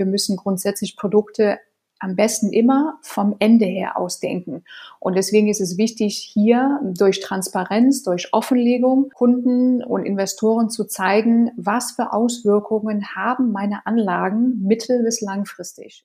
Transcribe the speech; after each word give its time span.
wir 0.00 0.06
müssen 0.06 0.36
grundsätzlich 0.36 0.96
Produkte 0.96 1.58
am 1.98 2.16
besten 2.16 2.50
immer 2.50 2.98
vom 3.02 3.36
Ende 3.38 3.66
her 3.66 3.98
ausdenken. 3.98 4.64
Und 4.98 5.16
deswegen 5.16 5.48
ist 5.48 5.60
es 5.60 5.76
wichtig, 5.76 6.16
hier 6.32 6.80
durch 6.82 7.20
Transparenz, 7.20 8.02
durch 8.02 8.32
Offenlegung 8.32 9.10
Kunden 9.10 9.84
und 9.84 10.06
Investoren 10.06 10.70
zu 10.70 10.86
zeigen, 10.86 11.50
was 11.56 11.92
für 11.92 12.14
Auswirkungen 12.14 13.14
haben 13.14 13.52
meine 13.52 13.86
Anlagen 13.86 14.62
mittel- 14.62 15.02
bis 15.04 15.20
langfristig. 15.20 16.02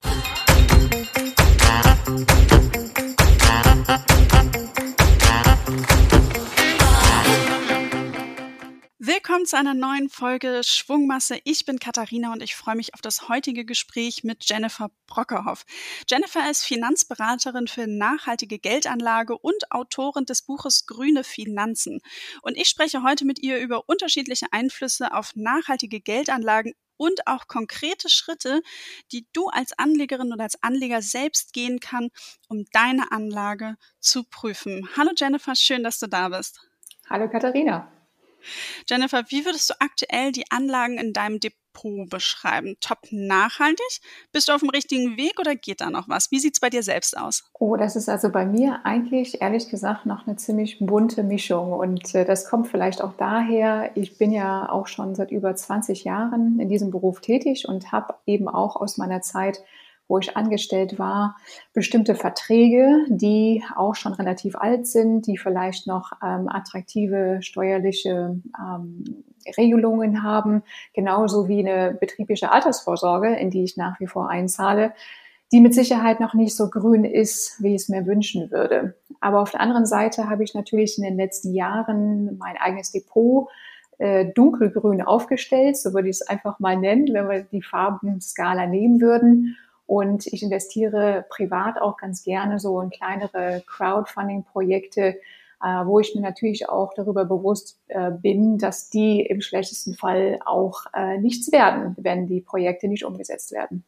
Willkommen 9.07 9.45
zu 9.45 9.55
einer 9.55 9.75
neuen 9.75 10.09
Folge 10.09 10.61
Schwungmasse. 10.63 11.39
Ich 11.43 11.63
bin 11.63 11.77
Katharina 11.77 12.33
und 12.33 12.41
ich 12.41 12.55
freue 12.55 12.75
mich 12.75 12.95
auf 12.95 13.01
das 13.01 13.29
heutige 13.29 13.63
Gespräch 13.63 14.23
mit 14.23 14.49
Jennifer 14.49 14.89
Brockerhoff. 15.05 15.63
Jennifer 16.09 16.49
ist 16.49 16.63
Finanzberaterin 16.63 17.67
für 17.67 17.85
nachhaltige 17.85 18.57
Geldanlage 18.57 19.37
und 19.37 19.71
Autorin 19.71 20.25
des 20.25 20.41
Buches 20.41 20.87
Grüne 20.87 21.23
Finanzen. 21.23 22.01
Und 22.41 22.57
ich 22.57 22.67
spreche 22.67 23.03
heute 23.03 23.25
mit 23.25 23.37
ihr 23.43 23.59
über 23.59 23.87
unterschiedliche 23.87 24.47
Einflüsse 24.49 25.13
auf 25.13 25.35
nachhaltige 25.35 26.01
Geldanlagen 26.01 26.73
und 26.97 27.27
auch 27.27 27.47
konkrete 27.47 28.09
Schritte, 28.09 28.63
die 29.11 29.27
du 29.33 29.49
als 29.49 29.77
Anlegerin 29.77 30.33
oder 30.33 30.45
als 30.45 30.63
Anleger 30.63 31.03
selbst 31.03 31.53
gehen 31.53 31.79
kann, 31.79 32.09
um 32.47 32.65
deine 32.71 33.11
Anlage 33.11 33.75
zu 33.99 34.23
prüfen. 34.23 34.89
Hallo 34.97 35.11
Jennifer, 35.15 35.53
schön, 35.53 35.83
dass 35.83 35.99
du 35.99 36.07
da 36.07 36.29
bist. 36.29 36.59
Hallo 37.07 37.29
Katharina. 37.29 37.94
Jennifer, 38.89 39.23
wie 39.29 39.45
würdest 39.45 39.69
du 39.69 39.73
aktuell 39.79 40.31
die 40.31 40.45
Anlagen 40.49 40.97
in 40.97 41.13
deinem 41.13 41.39
Depot 41.39 42.09
beschreiben? 42.09 42.77
Top 42.79 42.99
nachhaltig? 43.11 43.99
Bist 44.31 44.47
du 44.47 44.53
auf 44.53 44.61
dem 44.61 44.69
richtigen 44.69 45.17
Weg 45.17 45.39
oder 45.39 45.55
geht 45.55 45.81
da 45.81 45.89
noch 45.89 46.07
was? 46.07 46.31
Wie 46.31 46.39
sieht 46.39 46.53
es 46.53 46.59
bei 46.59 46.69
dir 46.69 46.83
selbst 46.83 47.17
aus? 47.17 47.43
Oh, 47.53 47.75
das 47.75 47.95
ist 47.95 48.09
also 48.09 48.29
bei 48.29 48.45
mir 48.45 48.79
eigentlich 48.85 49.41
ehrlich 49.41 49.69
gesagt 49.69 50.05
noch 50.05 50.25
eine 50.25 50.37
ziemlich 50.37 50.79
bunte 50.79 51.23
Mischung. 51.23 51.73
Und 51.73 52.15
äh, 52.15 52.25
das 52.25 52.49
kommt 52.49 52.67
vielleicht 52.67 53.01
auch 53.01 53.13
daher, 53.17 53.91
ich 53.95 54.17
bin 54.17 54.31
ja 54.31 54.69
auch 54.69 54.87
schon 54.87 55.15
seit 55.15 55.31
über 55.31 55.55
20 55.55 56.03
Jahren 56.03 56.59
in 56.59 56.69
diesem 56.69 56.91
Beruf 56.91 57.21
tätig 57.21 57.67
und 57.67 57.91
habe 57.91 58.15
eben 58.25 58.47
auch 58.47 58.75
aus 58.75 58.97
meiner 58.97 59.21
Zeit 59.21 59.61
wo 60.07 60.19
ich 60.19 60.37
angestellt 60.37 60.99
war, 60.99 61.35
bestimmte 61.73 62.15
Verträge, 62.15 63.05
die 63.09 63.63
auch 63.75 63.95
schon 63.95 64.13
relativ 64.13 64.55
alt 64.55 64.87
sind, 64.87 65.25
die 65.27 65.37
vielleicht 65.37 65.87
noch 65.87 66.11
ähm, 66.23 66.47
attraktive 66.47 67.39
steuerliche 67.41 68.39
ähm, 68.59 69.23
Regelungen 69.57 70.23
haben, 70.23 70.63
genauso 70.93 71.47
wie 71.47 71.59
eine 71.59 71.93
betriebliche 71.93 72.51
Altersvorsorge, 72.51 73.35
in 73.35 73.49
die 73.49 73.63
ich 73.63 73.77
nach 73.77 73.99
wie 73.99 74.07
vor 74.07 74.29
einzahle, 74.29 74.93
die 75.51 75.59
mit 75.59 75.73
Sicherheit 75.73 76.19
noch 76.19 76.33
nicht 76.33 76.55
so 76.55 76.69
grün 76.69 77.05
ist, 77.05 77.61
wie 77.61 77.75
ich 77.75 77.83
es 77.83 77.89
mir 77.89 78.05
wünschen 78.05 78.51
würde. 78.51 78.95
Aber 79.21 79.41
auf 79.41 79.51
der 79.51 79.61
anderen 79.61 79.85
Seite 79.85 80.29
habe 80.29 80.43
ich 80.43 80.53
natürlich 80.53 80.97
in 80.97 81.03
den 81.03 81.17
letzten 81.17 81.53
Jahren 81.53 82.37
mein 82.37 82.57
eigenes 82.57 82.91
Depot 82.91 83.47
äh, 83.97 84.25
dunkelgrün 84.33 85.01
aufgestellt, 85.01 85.77
so 85.77 85.93
würde 85.93 86.09
ich 86.09 86.17
es 86.17 86.27
einfach 86.27 86.59
mal 86.59 86.75
nennen, 86.75 87.07
wenn 87.13 87.29
wir 87.29 87.43
die 87.43 87.61
Farbenskala 87.61 88.67
nehmen 88.67 88.99
würden. 88.99 89.57
Und 89.87 90.25
ich 90.27 90.41
investiere 90.41 91.25
privat 91.29 91.79
auch 91.79 91.97
ganz 91.97 92.23
gerne 92.23 92.59
so 92.59 92.81
in 92.81 92.89
kleinere 92.89 93.63
Crowdfunding-Projekte, 93.67 95.19
äh, 95.61 95.85
wo 95.85 95.99
ich 95.99 96.15
mir 96.15 96.21
natürlich 96.21 96.67
auch 96.69 96.93
darüber 96.95 97.25
bewusst 97.25 97.79
äh, 97.87 98.11
bin, 98.11 98.57
dass 98.57 98.89
die 98.89 99.21
im 99.21 99.41
schlechtesten 99.41 99.95
Fall 99.95 100.39
auch 100.45 100.85
äh, 100.93 101.17
nichts 101.17 101.51
werden, 101.51 101.95
wenn 101.97 102.27
die 102.27 102.41
Projekte 102.41 102.87
nicht 102.87 103.05
umgesetzt 103.05 103.51
werden. 103.51 103.83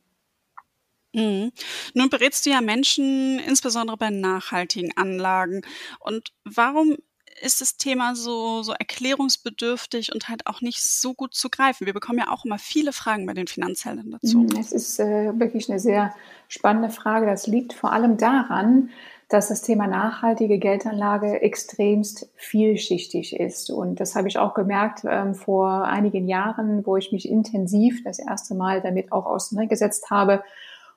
Mhm. 1.13 1.51
Nun 1.93 2.09
berätst 2.09 2.45
du 2.45 2.51
ja 2.51 2.61
Menschen, 2.61 3.39
insbesondere 3.39 3.97
bei 3.97 4.11
nachhaltigen 4.11 4.95
Anlagen. 4.95 5.63
Und 5.99 6.31
warum 6.45 6.97
ist 7.41 7.61
das 7.61 7.77
Thema 7.77 8.15
so, 8.15 8.63
so 8.63 8.73
erklärungsbedürftig 8.73 10.13
und 10.13 10.29
halt 10.29 10.47
auch 10.47 10.61
nicht 10.61 10.83
so 10.83 11.13
gut 11.13 11.33
zu 11.33 11.49
greifen. 11.49 11.85
Wir 11.85 11.93
bekommen 11.93 12.19
ja 12.19 12.29
auch 12.31 12.45
immer 12.45 12.59
viele 12.59 12.93
Fragen 12.93 13.25
bei 13.25 13.33
den 13.33 13.47
Finanzheldern 13.47 14.11
dazu. 14.11 14.39
Mhm, 14.39 14.57
es 14.59 14.71
ist 14.71 14.99
äh, 14.99 15.37
wirklich 15.39 15.69
eine 15.69 15.79
sehr 15.79 16.13
spannende 16.47 16.89
Frage. 16.89 17.25
Das 17.25 17.47
liegt 17.47 17.73
vor 17.73 17.91
allem 17.91 18.17
daran, 18.17 18.89
dass 19.29 19.49
das 19.49 19.61
Thema 19.61 19.87
nachhaltige 19.87 20.57
Geldanlage 20.57 21.41
extremst 21.41 22.29
vielschichtig 22.35 23.37
ist. 23.37 23.69
Und 23.69 23.99
das 23.99 24.15
habe 24.15 24.29
ich 24.29 24.37
auch 24.37 24.53
gemerkt 24.53 25.01
ähm, 25.03 25.35
vor 25.35 25.83
einigen 25.83 26.27
Jahren, 26.27 26.85
wo 26.85 26.95
ich 26.95 27.11
mich 27.11 27.27
intensiv 27.29 28.03
das 28.03 28.19
erste 28.19 28.55
Mal 28.55 28.81
damit 28.81 29.11
auch 29.11 29.25
auseinandergesetzt 29.25 30.09
habe 30.09 30.43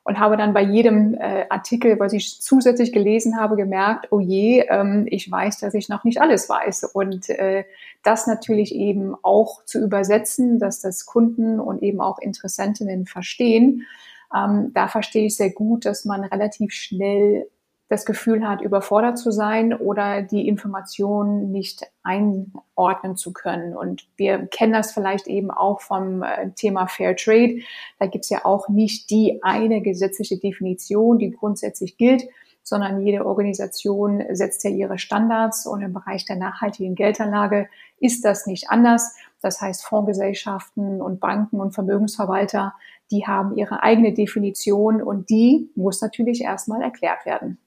und 0.02 0.18
habe 0.18 0.36
dann 0.36 0.54
bei 0.54 0.62
jedem 0.62 1.14
äh, 1.14 1.46
Artikel, 1.50 2.00
was 2.00 2.12
ich 2.12 2.40
zusätzlich 2.40 2.92
gelesen 2.92 3.38
habe, 3.38 3.56
gemerkt, 3.56 4.08
oh 4.10 4.20
je, 4.20 4.64
ähm, 4.68 5.06
ich 5.10 5.30
weiß, 5.30 5.58
dass 5.58 5.74
ich 5.74 5.88
noch 5.88 6.04
nicht 6.04 6.20
alles 6.20 6.48
weiß. 6.48 6.84
Und 6.94 7.28
äh, 7.28 7.64
das 8.02 8.26
natürlich 8.26 8.74
eben 8.74 9.14
auch 9.22 9.64
zu 9.64 9.78
übersetzen, 9.78 10.58
dass 10.58 10.80
das 10.80 11.04
Kunden 11.04 11.60
und 11.60 11.82
eben 11.82 12.00
auch 12.00 12.18
Interessentinnen 12.18 13.06
verstehen. 13.06 13.86
Ähm, 14.34 14.70
da 14.72 14.88
verstehe 14.88 15.26
ich 15.26 15.36
sehr 15.36 15.50
gut, 15.50 15.84
dass 15.84 16.04
man 16.04 16.24
relativ 16.24 16.72
schnell 16.72 17.46
das 17.90 18.06
Gefühl 18.06 18.48
hat, 18.48 18.62
überfordert 18.62 19.18
zu 19.18 19.32
sein 19.32 19.74
oder 19.74 20.22
die 20.22 20.46
Informationen 20.46 21.50
nicht 21.50 21.82
einordnen 22.04 23.16
zu 23.16 23.32
können. 23.32 23.76
Und 23.76 24.06
wir 24.16 24.46
kennen 24.46 24.72
das 24.72 24.92
vielleicht 24.92 25.26
eben 25.26 25.50
auch 25.50 25.80
vom 25.80 26.22
äh, 26.22 26.52
Thema 26.52 26.86
Fair 26.86 27.16
Trade. 27.16 27.58
Da 27.98 28.06
gibt 28.06 28.24
es 28.24 28.30
ja 28.30 28.44
auch 28.44 28.68
nicht 28.68 29.10
die 29.10 29.42
eine 29.42 29.82
gesetzliche 29.82 30.38
Definition, 30.38 31.18
die 31.18 31.32
grundsätzlich 31.32 31.96
gilt, 31.96 32.22
sondern 32.62 33.04
jede 33.04 33.26
Organisation 33.26 34.22
setzt 34.30 34.62
ja 34.62 34.70
ihre 34.70 34.98
Standards 34.98 35.66
und 35.66 35.82
im 35.82 35.92
Bereich 35.92 36.24
der 36.24 36.36
nachhaltigen 36.36 36.94
Geldanlage 36.94 37.68
ist 37.98 38.24
das 38.24 38.46
nicht 38.46 38.70
anders. 38.70 39.16
Das 39.40 39.60
heißt, 39.60 39.84
Fondsgesellschaften 39.84 41.02
und 41.02 41.18
Banken 41.18 41.60
und 41.60 41.72
Vermögensverwalter, 41.72 42.72
die 43.10 43.26
haben 43.26 43.56
ihre 43.56 43.82
eigene 43.82 44.14
Definition 44.14 45.02
und 45.02 45.28
die 45.28 45.72
muss 45.74 46.00
natürlich 46.00 46.42
erstmal 46.42 46.82
erklärt 46.82 47.26
werden. 47.26 47.58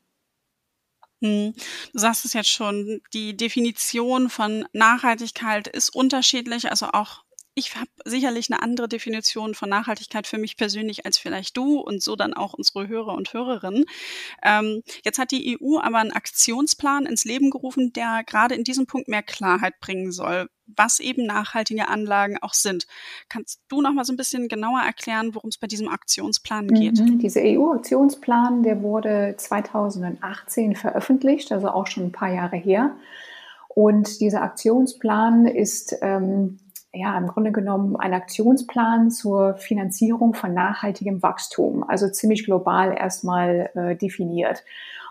Hm. 1.23 1.53
Du 1.94 2.00
sagst 2.00 2.25
es 2.25 2.34
jetzt 2.34 2.50
schon, 2.50 3.01
die 3.13 3.38
Definition 3.38 4.29
von 4.29 4.66
Nachhaltigkeit 4.73 5.69
ist 5.69 5.95
unterschiedlich, 5.95 6.69
also 6.69 6.88
auch 6.88 7.22
ich 7.55 7.75
habe 7.75 7.89
sicherlich 8.05 8.51
eine 8.51 8.61
andere 8.61 8.87
Definition 8.87 9.53
von 9.53 9.69
Nachhaltigkeit 9.69 10.27
für 10.27 10.37
mich 10.37 10.57
persönlich 10.57 11.05
als 11.05 11.17
vielleicht 11.17 11.55
du 11.55 11.79
und 11.79 12.01
so 12.01 12.15
dann 12.15 12.33
auch 12.33 12.53
unsere 12.53 12.87
Hörer 12.87 13.13
und 13.13 13.33
Hörerinnen. 13.33 13.85
Ähm, 14.43 14.81
jetzt 15.03 15.19
hat 15.19 15.31
die 15.31 15.59
EU 15.61 15.79
aber 15.79 15.99
einen 15.99 16.11
Aktionsplan 16.11 17.05
ins 17.05 17.25
Leben 17.25 17.51
gerufen, 17.51 17.93
der 17.93 18.23
gerade 18.25 18.55
in 18.55 18.63
diesem 18.63 18.87
Punkt 18.87 19.07
mehr 19.07 19.23
Klarheit 19.23 19.79
bringen 19.79 20.11
soll, 20.11 20.49
was 20.65 20.99
eben 20.99 21.25
nachhaltige 21.25 21.87
Anlagen 21.89 22.37
auch 22.41 22.53
sind. 22.53 22.87
Kannst 23.29 23.61
du 23.67 23.81
noch 23.81 23.93
mal 23.93 24.05
so 24.05 24.13
ein 24.13 24.17
bisschen 24.17 24.47
genauer 24.47 24.81
erklären, 24.81 25.35
worum 25.35 25.49
es 25.49 25.57
bei 25.57 25.67
diesem 25.67 25.89
Aktionsplan 25.89 26.67
geht? 26.67 26.99
Mhm, 26.99 27.19
dieser 27.19 27.41
EU-Aktionsplan, 27.43 28.63
der 28.63 28.81
wurde 28.81 29.35
2018 29.37 30.75
veröffentlicht, 30.75 31.51
also 31.51 31.69
auch 31.69 31.87
schon 31.87 32.05
ein 32.05 32.11
paar 32.11 32.33
Jahre 32.33 32.57
her. 32.57 32.95
Und 33.67 34.19
dieser 34.21 34.41
Aktionsplan 34.43 35.47
ist 35.47 35.95
ähm, 36.01 36.59
ja, 36.93 37.17
im 37.17 37.27
Grunde 37.27 37.51
genommen 37.51 37.95
ein 37.95 38.13
Aktionsplan 38.13 39.09
zur 39.09 39.55
Finanzierung 39.55 40.35
von 40.35 40.53
nachhaltigem 40.53 41.23
Wachstum, 41.23 41.83
also 41.83 42.07
ziemlich 42.07 42.45
global 42.45 42.95
erstmal 42.95 43.71
äh, 43.73 43.95
definiert. 43.95 44.63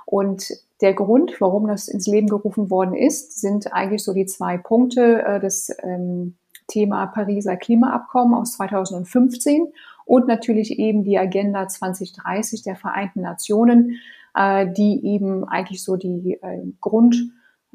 Und 0.06 0.48
der 0.80 0.94
Grund, 0.94 1.40
warum 1.40 1.66
das 1.66 1.88
ins 1.88 2.06
Leben 2.06 2.28
gerufen 2.28 2.70
worden 2.70 2.94
ist, 2.94 3.40
sind 3.40 3.72
eigentlich 3.72 4.04
so 4.04 4.12
die 4.12 4.26
zwei 4.26 4.58
Punkte 4.58 5.22
äh, 5.22 5.40
des 5.40 5.76
ähm, 5.82 6.36
Thema 6.68 7.06
Pariser 7.06 7.56
Klimaabkommen 7.56 8.34
aus 8.34 8.52
2015 8.52 9.72
und 10.04 10.28
natürlich 10.28 10.78
eben 10.78 11.02
die 11.02 11.18
Agenda 11.18 11.66
2030 11.66 12.62
der 12.62 12.76
Vereinten 12.76 13.22
Nationen, 13.22 13.98
äh, 14.34 14.68
die 14.70 15.04
eben 15.04 15.44
eigentlich 15.44 15.82
so 15.82 15.96
die 15.96 16.38
äh, 16.42 16.62
Grund 16.80 17.16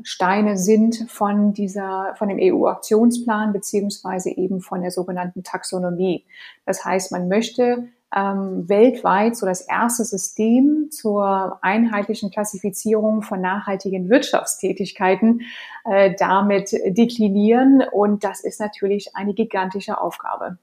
Steine 0.03 0.57
sind 0.57 1.09
von 1.09 1.53
dieser, 1.53 2.13
von 2.17 2.29
dem 2.29 2.38
EU-Aktionsplan 2.39 3.51
beziehungsweise 3.51 4.29
eben 4.29 4.61
von 4.61 4.81
der 4.81 4.91
sogenannten 4.91 5.44
Taxonomie. 5.44 6.25
Das 6.65 6.85
heißt, 6.85 7.11
man 7.11 7.27
möchte 7.27 7.88
ähm, 8.15 8.69
weltweit 8.69 9.35
so 9.35 9.45
das 9.45 9.61
erste 9.61 10.05
System 10.05 10.89
zur 10.91 11.59
einheitlichen 11.61 12.31
Klassifizierung 12.31 13.21
von 13.21 13.41
nachhaltigen 13.41 14.09
Wirtschaftstätigkeiten 14.09 15.41
äh, 15.85 16.13
damit 16.17 16.71
deklinieren. 16.71 17.83
Und 17.91 18.23
das 18.23 18.41
ist 18.41 18.59
natürlich 18.59 19.15
eine 19.15 19.33
gigantische 19.33 19.99
Aufgabe. 19.99 20.57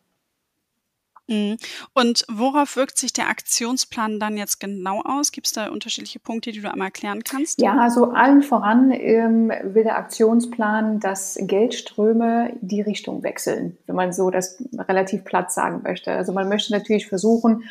Mhm. 1.26 1.56
Und 1.94 2.24
worauf 2.30 2.76
wirkt 2.76 2.98
sich 2.98 3.12
der 3.12 3.28
Aktionsplan 3.28 4.20
dann 4.20 4.36
jetzt 4.36 4.60
genau 4.60 5.00
aus? 5.02 5.32
Gibt 5.32 5.46
es 5.46 5.52
da 5.52 5.68
unterschiedliche 5.68 6.18
Punkte, 6.18 6.52
die 6.52 6.60
du 6.60 6.70
einmal 6.70 6.88
erklären 6.88 7.22
kannst? 7.24 7.60
Ja, 7.60 7.76
also 7.78 8.12
allen 8.12 8.42
voran 8.42 8.90
ähm, 8.90 9.50
will 9.62 9.84
der 9.84 9.96
Aktionsplan, 9.96 11.00
dass 11.00 11.38
Geldströme 11.40 12.52
die 12.60 12.82
Richtung 12.82 13.22
wechseln, 13.22 13.78
wenn 13.86 13.96
man 13.96 14.12
so 14.12 14.30
das 14.30 14.62
relativ 14.78 15.24
platt 15.24 15.52
sagen 15.52 15.82
möchte. 15.82 16.12
Also 16.12 16.32
man 16.32 16.48
möchte 16.48 16.72
natürlich 16.72 17.06
versuchen, 17.06 17.64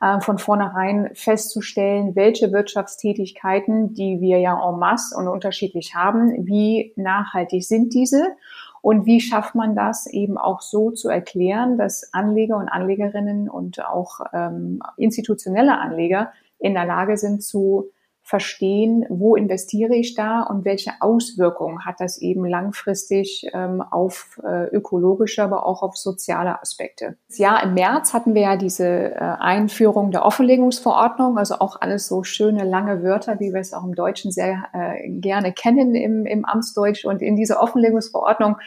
äh, 0.00 0.20
von 0.20 0.38
vornherein 0.38 1.10
festzustellen, 1.14 2.14
welche 2.14 2.52
Wirtschaftstätigkeiten, 2.52 3.92
die 3.92 4.20
wir 4.20 4.38
ja 4.38 4.52
en 4.52 4.78
masse 4.78 5.16
und 5.16 5.28
unterschiedlich 5.28 5.94
haben, 5.94 6.46
wie 6.46 6.92
nachhaltig 6.96 7.64
sind 7.64 7.92
diese 7.92 8.36
und 8.82 9.06
wie 9.06 9.20
schafft 9.20 9.54
man 9.54 9.74
das 9.74 10.06
eben 10.06 10.38
auch 10.38 10.60
so 10.60 10.90
zu 10.90 11.08
erklären, 11.08 11.76
dass 11.76 12.12
Anleger 12.12 12.56
und 12.56 12.68
Anlegerinnen 12.68 13.48
und 13.48 13.84
auch 13.84 14.20
ähm, 14.32 14.82
institutionelle 14.96 15.78
Anleger 15.78 16.32
in 16.58 16.74
der 16.74 16.86
Lage 16.86 17.16
sind 17.16 17.42
zu 17.42 17.90
verstehen, 18.30 19.04
wo 19.08 19.34
investiere 19.34 19.96
ich 19.96 20.14
da 20.14 20.42
und 20.42 20.64
welche 20.64 20.92
Auswirkungen 21.00 21.84
hat 21.84 21.96
das 21.98 22.16
eben 22.18 22.44
langfristig 22.44 23.44
ähm, 23.52 23.82
auf 23.82 24.40
äh, 24.44 24.66
ökologische, 24.68 25.42
aber 25.42 25.66
auch 25.66 25.82
auf 25.82 25.96
soziale 25.96 26.62
Aspekte. 26.62 27.16
Ja, 27.30 27.58
im 27.58 27.74
März 27.74 28.14
hatten 28.14 28.34
wir 28.34 28.42
ja 28.42 28.56
diese 28.56 28.86
äh, 28.86 29.18
Einführung 29.18 30.12
der 30.12 30.24
Offenlegungsverordnung, 30.24 31.38
also 31.38 31.56
auch 31.56 31.80
alles 31.80 32.06
so 32.06 32.22
schöne 32.22 32.62
lange 32.62 33.02
Wörter, 33.02 33.40
wie 33.40 33.52
wir 33.52 33.60
es 33.60 33.74
auch 33.74 33.82
im 33.82 33.96
Deutschen 33.96 34.30
sehr 34.30 34.62
äh, 34.74 35.08
gerne 35.08 35.52
kennen 35.52 35.96
im, 35.96 36.24
im 36.24 36.44
Amtsdeutsch. 36.44 37.04
Und 37.04 37.22
in 37.22 37.34
dieser 37.34 37.60
Offenlegungsverordnung 37.60 38.58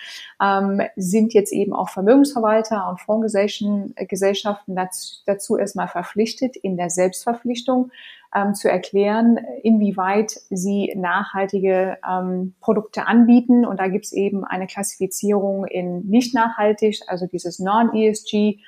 ähm, 0.41 0.81
sind 0.97 1.33
jetzt 1.33 1.53
eben 1.53 1.71
auch 1.71 1.87
Vermögensverwalter 1.87 2.89
und 2.89 2.99
Fondsgesellschaften 2.99 4.73
äh, 4.75 4.81
dazu, 4.81 5.21
dazu 5.25 5.57
erstmal 5.57 5.87
verpflichtet 5.87 6.57
in 6.57 6.75
der 6.75 6.89
Selbstverpflichtung 6.89 7.91
ähm, 8.33 8.55
zu 8.55 8.69
erklären, 8.69 9.37
inwieweit 9.63 10.39
sie 10.49 10.93
nachhaltige 10.95 11.97
ähm, 12.07 12.55
Produkte 12.59 13.07
anbieten. 13.07 13.65
Und 13.65 13.79
da 13.79 13.87
gibt 13.87 14.05
es 14.05 14.13
eben 14.13 14.43
eine 14.43 14.67
Klassifizierung 14.67 15.65
in 15.65 16.01
nicht 16.07 16.33
nachhaltig, 16.33 17.01
also 17.07 17.27
dieses 17.27 17.59
Non-ESG 17.59 18.59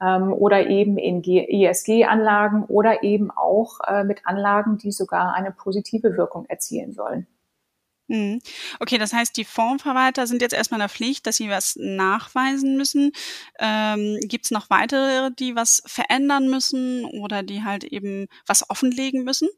ähm, 0.00 0.32
oder 0.32 0.66
eben 0.66 0.98
in 0.98 1.22
ESG-Anlagen 1.22 2.64
oder 2.64 3.02
eben 3.02 3.30
auch 3.30 3.80
äh, 3.86 4.04
mit 4.04 4.26
Anlagen, 4.26 4.78
die 4.78 4.92
sogar 4.92 5.34
eine 5.34 5.50
positive 5.50 6.16
Wirkung 6.16 6.46
erzielen 6.46 6.92
sollen. 6.92 7.26
Mhm. 8.08 8.40
Okay, 8.80 8.98
das 8.98 9.12
heißt, 9.12 9.36
die 9.36 9.44
Fondsverwalter 9.44 10.26
sind 10.26 10.42
jetzt 10.42 10.54
erstmal 10.54 10.78
in 10.78 10.82
der 10.82 10.88
Pflicht, 10.88 11.26
dass 11.26 11.36
sie 11.36 11.50
was 11.50 11.76
nachweisen 11.76 12.76
müssen. 12.76 13.12
Ähm, 13.58 14.18
Gibt 14.22 14.44
es 14.46 14.50
noch 14.50 14.70
weitere, 14.70 15.30
die 15.32 15.56
was 15.56 15.82
verändern 15.86 16.48
müssen 16.48 17.04
oder 17.04 17.42
die 17.42 17.64
halt 17.64 17.84
eben 17.84 18.28
was 18.46 18.68
offenlegen 18.70 19.24
müssen? 19.24 19.48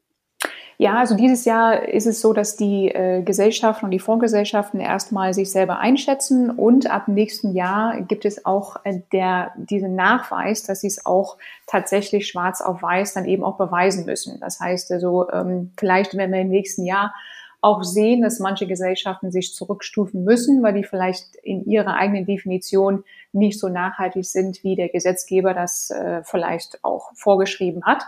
Ja, 0.77 0.95
also 0.95 1.15
dieses 1.15 1.43
Jahr 1.43 1.89
ist 1.89 2.07
es 2.07 2.21
so, 2.21 2.31
dass 2.31 2.55
die 2.55 2.87
äh, 2.87 3.21
Gesellschaften 3.21 3.83
und 3.83 3.91
die 3.91 3.99
Fondsgesellschaften 3.99 4.79
erstmal 4.79 5.33
sich 5.33 5.51
selber 5.51 5.79
einschätzen 5.79 6.49
und 6.49 6.89
ab 6.89 7.09
nächsten 7.09 7.53
Jahr 7.53 7.99
gibt 8.03 8.23
es 8.23 8.45
auch 8.45 8.77
äh, 8.85 9.01
der, 9.11 9.51
diesen 9.57 9.95
Nachweis, 9.95 10.63
dass 10.63 10.79
sie 10.79 10.87
es 10.87 11.05
auch 11.05 11.37
tatsächlich 11.67 12.27
schwarz 12.29 12.61
auf 12.61 12.81
weiß 12.81 13.13
dann 13.13 13.25
eben 13.25 13.43
auch 13.43 13.57
beweisen 13.57 14.05
müssen. 14.05 14.39
Das 14.39 14.61
heißt 14.61 14.89
also, 14.93 15.29
ähm, 15.31 15.73
vielleicht 15.77 16.15
wenn 16.15 16.31
wir 16.31 16.39
im 16.39 16.49
nächsten 16.49 16.85
Jahr 16.85 17.13
auch 17.61 17.83
sehen, 17.83 18.21
dass 18.21 18.39
manche 18.39 18.67
Gesellschaften 18.67 19.31
sich 19.31 19.53
zurückstufen 19.53 20.23
müssen, 20.23 20.63
weil 20.63 20.73
die 20.73 20.83
vielleicht 20.83 21.35
in 21.43 21.65
ihrer 21.65 21.95
eigenen 21.95 22.25
Definition 22.25 23.03
nicht 23.33 23.59
so 23.59 23.67
nachhaltig 23.67 24.25
sind, 24.25 24.63
wie 24.63 24.75
der 24.75 24.89
Gesetzgeber 24.89 25.53
das 25.53 25.89
äh, 25.89 26.21
vielleicht 26.23 26.83
auch 26.83 27.11
vorgeschrieben 27.15 27.83
hat. 27.85 28.03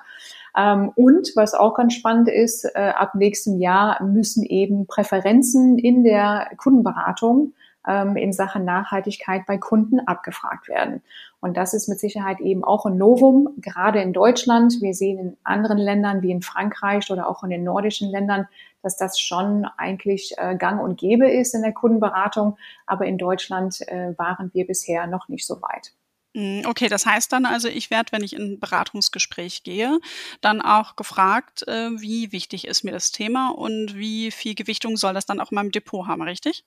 Ähm, 0.58 0.92
und 0.96 1.32
was 1.36 1.54
auch 1.54 1.76
ganz 1.76 1.94
spannend 1.94 2.30
ist, 2.30 2.66
äh, 2.66 2.80
ab 2.80 3.16
nächstem 3.16 3.60
Jahr 3.60 4.02
müssen 4.04 4.44
eben 4.44 4.88
Präferenzen 4.88 5.78
in 5.78 6.04
der 6.04 6.50
Kundenberatung 6.58 7.54
ähm, 7.88 8.16
in 8.16 8.34
Sachen 8.34 8.66
Nachhaltigkeit 8.66 9.46
bei 9.46 9.58
Kunden 9.58 10.00
abgefragt 10.00 10.68
werden. 10.68 11.02
Und 11.40 11.58
das 11.58 11.74
ist 11.74 11.88
mit 11.88 12.00
Sicherheit 12.00 12.40
eben 12.40 12.64
auch 12.64 12.86
ein 12.86 12.98
Novum, 12.98 13.50
gerade 13.58 14.02
in 14.02 14.14
Deutschland. 14.14 14.82
Wir 14.82 14.94
sehen 14.94 15.18
in 15.18 15.38
anderen 15.44 15.78
Ländern 15.78 16.22
wie 16.22 16.32
in 16.32 16.42
Frankreich 16.42 17.10
oder 17.12 17.28
auch 17.28 17.44
in 17.44 17.50
den 17.50 17.64
nordischen 17.64 18.10
Ländern, 18.12 18.48
dass 18.84 18.98
das 18.98 19.20
schon 19.20 19.66
eigentlich 19.78 20.36
äh, 20.38 20.56
gang 20.56 20.82
und 20.82 21.00
gäbe 21.00 21.30
ist 21.30 21.56
in 21.56 21.64
der 21.64 21.74
Kundenberatung. 21.74 22.58
Aber 22.86 23.06
in 23.06 23.18
Deutschland 23.18 23.82
äh, 23.88 24.18
waren 24.18 24.52
wir 24.54 24.68
bisher 24.68 25.08
noch 25.08 25.30
nicht 25.30 25.46
so 25.46 25.62
weit. 25.62 25.94
Hm, 26.36 26.64
okay, 26.66 26.88
das 26.88 27.06
heißt 27.06 27.34
dann 27.34 27.46
also, 27.46 27.68
ich 27.68 27.92
werde, 27.92 28.12
wenn 28.14 28.24
ich 28.24 28.34
in 28.34 28.54
ein 28.54 28.60
Beratungsgespräch 28.60 29.64
gehe, 29.64 30.00
dann 30.40 30.62
auch 30.62 30.96
gefragt, 30.96 31.68
äh, 31.68 31.90
wie 32.00 32.32
wichtig 32.32 32.68
ist 32.68 32.84
mir 32.84 32.92
das 32.92 33.12
Thema 33.12 33.50
und 33.50 33.98
wie 33.98 34.32
viel 34.32 34.56
Gewichtung 34.56 34.96
soll 34.96 35.14
das 35.14 35.26
dann 35.26 35.42
auch 35.42 35.52
in 35.52 35.56
meinem 35.56 35.72
Depot 35.72 36.08
haben, 36.08 36.22
richtig? 36.22 36.64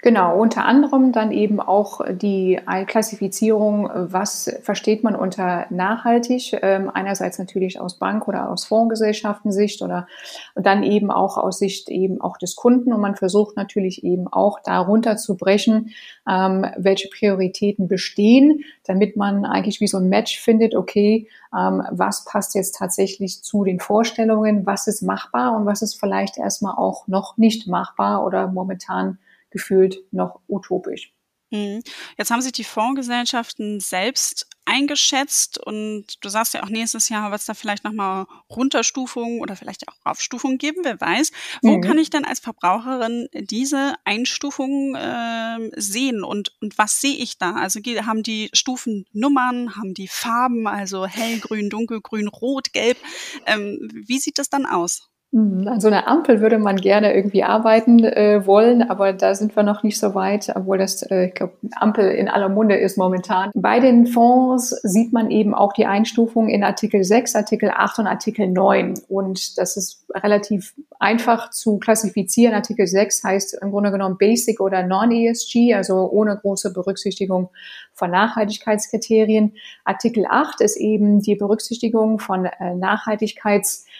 Genau, 0.00 0.38
unter 0.38 0.64
anderem 0.64 1.12
dann 1.12 1.32
eben 1.32 1.60
auch 1.60 2.00
die 2.10 2.60
Klassifizierung, 2.86 3.88
was 3.92 4.52
versteht 4.62 5.02
man 5.02 5.16
unter 5.16 5.66
nachhaltig, 5.70 6.56
ähm, 6.62 6.90
einerseits 6.92 7.38
natürlich 7.38 7.80
aus 7.80 7.98
Bank- 7.98 8.28
oder 8.28 8.50
aus 8.50 8.64
Fondsgesellschaften-Sicht 8.64 9.82
oder 9.82 10.06
dann 10.54 10.82
eben 10.82 11.10
auch 11.10 11.36
aus 11.36 11.58
Sicht 11.58 11.88
eben 11.88 12.20
auch 12.20 12.36
des 12.36 12.56
Kunden. 12.56 12.92
Und 12.92 13.00
man 13.00 13.16
versucht 13.16 13.56
natürlich 13.56 14.04
eben 14.04 14.28
auch 14.28 14.60
darunter 14.60 15.16
zu 15.16 15.36
brechen, 15.36 15.90
ähm, 16.28 16.66
welche 16.76 17.08
Prioritäten 17.08 17.88
bestehen, 17.88 18.64
damit 18.84 19.16
man 19.16 19.44
eigentlich 19.44 19.80
wie 19.80 19.88
so 19.88 19.98
ein 19.98 20.08
Match 20.08 20.38
findet, 20.40 20.74
okay, 20.74 21.28
ähm, 21.56 21.82
was 21.90 22.24
passt 22.24 22.54
jetzt 22.54 22.76
tatsächlich 22.76 23.42
zu 23.42 23.64
den 23.64 23.80
Vorstellungen, 23.80 24.66
was 24.66 24.86
ist 24.86 25.02
machbar 25.02 25.56
und 25.56 25.66
was 25.66 25.82
ist 25.82 25.98
vielleicht 25.98 26.38
erstmal 26.38 26.74
auch 26.76 27.06
noch 27.08 27.36
nicht 27.36 27.66
machbar 27.66 28.24
oder 28.24 28.48
momentan 28.48 29.18
gefühlt 29.52 29.98
noch 30.10 30.40
utopisch. 30.48 31.12
Mhm. 31.52 31.82
Jetzt 32.16 32.30
haben 32.30 32.40
sich 32.40 32.52
die 32.52 32.64
Fondsgesellschaften 32.64 33.78
selbst 33.78 34.48
eingeschätzt 34.64 35.58
und 35.58 36.06
du 36.24 36.28
sagst 36.28 36.54
ja 36.54 36.62
auch 36.62 36.68
nächstes 36.68 37.08
Jahr 37.10 37.30
wird 37.30 37.40
es 37.40 37.46
da 37.46 37.52
vielleicht 37.52 37.84
nochmal 37.84 38.26
Runterstufungen 38.48 39.40
oder 39.40 39.54
vielleicht 39.54 39.86
auch 39.88 39.96
Aufstufungen 40.04 40.56
geben, 40.56 40.78
wer 40.82 40.98
weiß. 40.98 41.30
Wo 41.60 41.76
mhm. 41.76 41.80
kann 41.82 41.98
ich 41.98 42.08
denn 42.08 42.24
als 42.24 42.40
Verbraucherin 42.40 43.28
diese 43.34 43.94
Einstufungen 44.04 44.94
äh, 44.94 45.80
sehen 45.80 46.24
und, 46.24 46.54
und 46.62 46.78
was 46.78 47.00
sehe 47.00 47.16
ich 47.16 47.36
da? 47.36 47.54
Also 47.54 47.80
haben 47.80 48.22
die 48.22 48.48
Stufen 48.54 49.04
Nummern, 49.12 49.76
haben 49.76 49.92
die 49.92 50.08
Farben, 50.08 50.66
also 50.66 51.06
hellgrün, 51.06 51.68
dunkelgrün, 51.68 52.28
rot, 52.28 52.72
gelb. 52.72 52.96
Ähm, 53.44 53.90
wie 53.92 54.18
sieht 54.18 54.38
das 54.38 54.48
dann 54.48 54.64
aus? 54.64 55.11
Mhm, 55.34 55.66
an 55.66 55.80
so 55.80 55.88
einer 55.88 56.08
Ampel 56.08 56.42
würde 56.42 56.58
man 56.58 56.76
gerne 56.76 57.14
irgendwie 57.14 57.42
arbeiten 57.42 58.04
äh, 58.04 58.46
wollen, 58.46 58.82
aber 58.82 59.14
da 59.14 59.34
sind 59.34 59.56
wir 59.56 59.62
noch 59.62 59.82
nicht 59.82 59.98
so 59.98 60.14
weit, 60.14 60.52
obwohl 60.54 60.76
das, 60.76 61.02
äh, 61.04 61.28
ich 61.28 61.34
glaube, 61.34 61.54
Ampel 61.74 62.10
in 62.10 62.28
aller 62.28 62.50
Munde 62.50 62.76
ist 62.76 62.98
momentan. 62.98 63.50
Bei 63.54 63.80
den 63.80 64.06
Fonds 64.06 64.78
sieht 64.82 65.14
man 65.14 65.30
eben 65.30 65.54
auch 65.54 65.72
die 65.72 65.86
Einstufung 65.86 66.50
in 66.50 66.62
Artikel 66.62 67.02
6, 67.02 67.34
Artikel 67.34 67.70
8 67.74 68.00
und 68.00 68.06
Artikel 68.08 68.46
9. 68.46 68.92
Und 69.08 69.56
das 69.56 69.78
ist 69.78 70.04
relativ 70.12 70.74
einfach 70.98 71.48
zu 71.48 71.78
klassifizieren. 71.78 72.54
Artikel 72.54 72.86
6 72.86 73.24
heißt 73.24 73.58
im 73.62 73.70
Grunde 73.70 73.90
genommen 73.90 74.18
Basic 74.18 74.60
oder 74.60 74.82
Non-ESG, 74.82 75.72
also 75.72 76.10
ohne 76.10 76.36
große 76.36 76.74
Berücksichtigung 76.74 77.48
von 77.94 78.10
Nachhaltigkeitskriterien. 78.10 79.54
Artikel 79.84 80.26
8 80.28 80.60
ist 80.60 80.76
eben 80.76 81.22
die 81.22 81.36
Berücksichtigung 81.36 82.18
von 82.18 82.44
äh, 82.44 82.74
Nachhaltigkeitskriterien, 82.74 83.91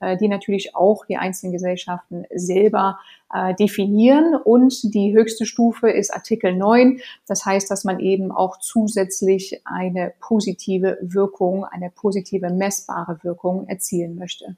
äh, 0.00 0.16
die 0.16 0.28
natürlich 0.28 0.74
auch 0.74 1.04
die 1.06 1.16
einzelnen 1.16 1.52
Gesellschaften 1.52 2.24
selber 2.34 2.98
äh, 3.32 3.54
definieren. 3.54 4.34
Und 4.34 4.94
die 4.94 5.14
höchste 5.14 5.46
Stufe 5.46 5.90
ist 5.90 6.12
Artikel 6.12 6.54
9. 6.54 7.00
Das 7.26 7.44
heißt, 7.44 7.70
dass 7.70 7.84
man 7.84 8.00
eben 8.00 8.30
auch 8.32 8.58
zusätzlich 8.58 9.62
eine 9.64 10.12
positive 10.20 10.98
Wirkung, 11.00 11.64
eine 11.64 11.90
positive 11.90 12.50
messbare 12.50 13.18
Wirkung 13.22 13.66
erzielen 13.68 14.16
möchte. 14.16 14.56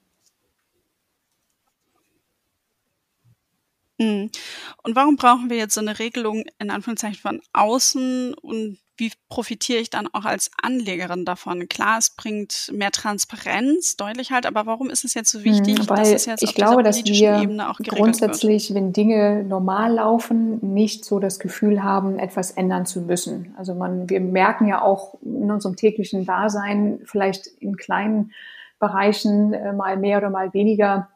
Und 4.00 4.96
warum 4.96 5.16
brauchen 5.16 5.50
wir 5.50 5.56
jetzt 5.56 5.74
so 5.74 5.80
eine 5.80 5.98
Regelung 5.98 6.44
in 6.58 6.70
Anführungszeichen 6.70 7.20
von 7.20 7.40
außen 7.52 8.34
und 8.34 8.78
wie 9.00 9.10
profitiere 9.30 9.80
ich 9.80 9.90
dann 9.90 10.06
auch 10.12 10.26
als 10.26 10.50
Anlegerin 10.62 11.24
davon? 11.24 11.68
Klar, 11.68 11.98
es 11.98 12.10
bringt 12.10 12.70
mehr 12.72 12.90
Transparenz, 12.90 13.96
deutlich 13.96 14.30
halt, 14.30 14.46
aber 14.46 14.66
warum 14.66 14.90
ist 14.90 15.04
es 15.04 15.14
jetzt 15.14 15.30
so 15.30 15.42
wichtig, 15.42 15.78
hm, 15.78 15.86
dass 15.86 16.12
es 16.12 16.26
jetzt 16.26 16.42
ich 16.42 16.50
auf 16.50 16.54
glaube, 16.54 16.82
dass 16.82 17.02
wir 17.04 17.48
grundsätzlich, 17.88 18.68
wird? 18.68 18.76
wenn 18.76 18.92
Dinge 18.92 19.42
normal 19.42 19.94
laufen, 19.94 20.58
nicht 20.74 21.04
so 21.04 21.18
das 21.18 21.38
Gefühl 21.38 21.82
haben, 21.82 22.18
etwas 22.18 22.50
ändern 22.52 22.84
zu 22.84 23.00
müssen. 23.00 23.54
Also 23.56 23.74
man, 23.74 24.08
wir 24.10 24.20
merken 24.20 24.68
ja 24.68 24.82
auch 24.82 25.14
in 25.22 25.50
unserem 25.50 25.76
täglichen 25.76 26.26
Dasein 26.26 27.00
vielleicht 27.04 27.46
in 27.46 27.76
kleinen 27.76 28.32
Bereichen 28.78 29.54
äh, 29.54 29.72
mal 29.72 29.96
mehr 29.96 30.18
oder 30.18 30.30
mal 30.30 30.52
weniger, 30.52 31.08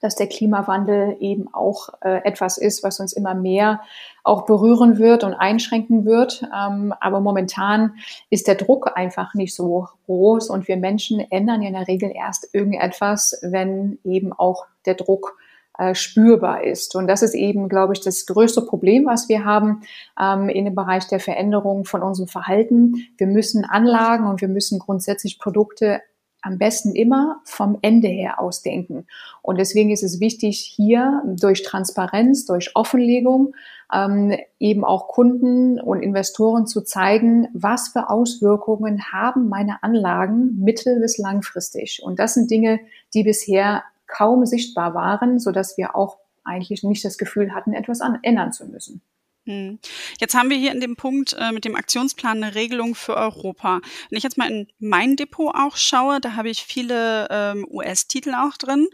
dass 0.00 0.16
der 0.16 0.28
Klimawandel 0.28 1.16
eben 1.20 1.52
auch 1.52 1.90
äh, 2.02 2.24
etwas 2.24 2.58
ist, 2.58 2.82
was 2.82 3.00
uns 3.00 3.12
immer 3.12 3.34
mehr 3.34 3.80
auch 4.24 4.46
berühren 4.46 4.98
wird 4.98 5.24
und 5.24 5.34
einschränken 5.34 6.04
wird. 6.04 6.42
Ähm, 6.42 6.92
aber 7.00 7.20
momentan 7.20 7.94
ist 8.30 8.48
der 8.48 8.56
Druck 8.56 8.96
einfach 8.96 9.34
nicht 9.34 9.54
so 9.54 9.88
groß 10.06 10.50
und 10.50 10.68
wir 10.68 10.76
Menschen 10.76 11.20
ändern 11.20 11.62
ja 11.62 11.68
in 11.68 11.74
der 11.74 11.88
Regel 11.88 12.12
erst 12.14 12.48
irgendetwas, 12.52 13.38
wenn 13.42 13.98
eben 14.04 14.32
auch 14.32 14.66
der 14.84 14.94
Druck 14.94 15.36
äh, 15.78 15.94
spürbar 15.94 16.64
ist. 16.64 16.96
Und 16.96 17.06
das 17.06 17.22
ist 17.22 17.34
eben, 17.34 17.68
glaube 17.68 17.92
ich, 17.92 18.00
das 18.00 18.24
größte 18.24 18.62
Problem, 18.62 19.04
was 19.04 19.28
wir 19.28 19.44
haben 19.44 19.82
ähm, 20.18 20.48
in 20.48 20.64
dem 20.64 20.74
Bereich 20.74 21.06
der 21.06 21.20
Veränderung 21.20 21.84
von 21.84 22.02
unserem 22.02 22.28
Verhalten. 22.28 23.06
Wir 23.18 23.26
müssen 23.26 23.64
Anlagen 23.64 24.26
und 24.26 24.40
wir 24.40 24.48
müssen 24.48 24.78
grundsätzlich 24.78 25.38
Produkte 25.38 26.00
am 26.46 26.58
besten 26.58 26.94
immer 26.94 27.40
vom 27.44 27.76
Ende 27.82 28.06
her 28.06 28.40
ausdenken. 28.40 29.06
Und 29.42 29.58
deswegen 29.58 29.90
ist 29.90 30.04
es 30.04 30.20
wichtig, 30.20 30.60
hier 30.60 31.22
durch 31.26 31.64
Transparenz, 31.64 32.46
durch 32.46 32.70
Offenlegung 32.76 33.54
ähm, 33.92 34.36
eben 34.60 34.84
auch 34.84 35.08
Kunden 35.08 35.80
und 35.80 36.02
Investoren 36.02 36.68
zu 36.68 36.82
zeigen, 36.82 37.48
was 37.52 37.88
für 37.88 38.10
Auswirkungen 38.10 39.12
haben 39.12 39.48
meine 39.48 39.82
Anlagen 39.82 40.56
mittel- 40.62 41.00
bis 41.00 41.18
langfristig. 41.18 42.00
Und 42.04 42.20
das 42.20 42.34
sind 42.34 42.48
Dinge, 42.48 42.78
die 43.12 43.24
bisher 43.24 43.82
kaum 44.06 44.46
sichtbar 44.46 44.94
waren, 44.94 45.40
so 45.40 45.50
dass 45.50 45.76
wir 45.76 45.96
auch 45.96 46.18
eigentlich 46.44 46.84
nicht 46.84 47.04
das 47.04 47.18
Gefühl 47.18 47.54
hatten, 47.54 47.72
etwas 47.72 48.00
an, 48.00 48.20
ändern 48.22 48.52
zu 48.52 48.66
müssen. 48.66 49.02
Hm. 49.46 49.78
Jetzt 50.18 50.34
haben 50.34 50.50
wir 50.50 50.56
hier 50.56 50.72
in 50.72 50.80
dem 50.80 50.96
Punkt 50.96 51.36
äh, 51.38 51.52
mit 51.52 51.64
dem 51.64 51.76
Aktionsplan 51.76 52.42
eine 52.42 52.56
Regelung 52.56 52.96
für 52.96 53.14
Europa. 53.14 53.80
Wenn 54.10 54.18
ich 54.18 54.24
jetzt 54.24 54.36
mal 54.36 54.50
in 54.50 54.66
mein 54.80 55.14
Depot 55.14 55.54
auch 55.54 55.76
schaue, 55.76 56.20
da 56.20 56.34
habe 56.34 56.50
ich 56.50 56.64
viele 56.64 57.28
ähm, 57.30 57.64
US-Titel 57.70 58.34
auch 58.34 58.56
drin. 58.56 58.88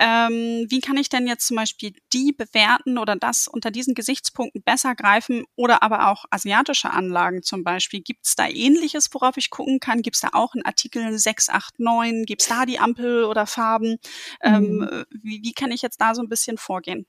Ähm, 0.00 0.66
wie 0.68 0.80
kann 0.80 0.96
ich 0.96 1.08
denn 1.08 1.28
jetzt 1.28 1.46
zum 1.46 1.56
Beispiel 1.56 1.92
die 2.12 2.32
bewerten 2.32 2.98
oder 2.98 3.14
das 3.14 3.46
unter 3.46 3.70
diesen 3.70 3.94
Gesichtspunkten 3.94 4.62
besser 4.64 4.96
greifen 4.96 5.44
oder 5.54 5.84
aber 5.84 6.08
auch 6.08 6.24
asiatische 6.30 6.90
Anlagen 6.90 7.44
zum 7.44 7.62
Beispiel? 7.62 8.00
Gibt 8.00 8.26
es 8.26 8.34
da 8.34 8.48
ähnliches, 8.48 9.08
worauf 9.12 9.36
ich 9.36 9.50
gucken 9.50 9.78
kann? 9.78 10.02
Gibt 10.02 10.16
es 10.16 10.22
da 10.22 10.30
auch 10.32 10.54
einen 10.54 10.64
Artikel 10.64 11.16
689? 11.16 12.26
Gibt 12.26 12.42
es 12.42 12.48
da 12.48 12.66
die 12.66 12.80
Ampel 12.80 13.22
oder 13.22 13.46
Farben? 13.46 13.98
Ähm, 14.42 14.78
mhm. 14.78 15.04
wie, 15.10 15.42
wie 15.44 15.52
kann 15.52 15.70
ich 15.70 15.82
jetzt 15.82 16.00
da 16.00 16.16
so 16.16 16.22
ein 16.22 16.28
bisschen 16.28 16.58
vorgehen? 16.58 17.06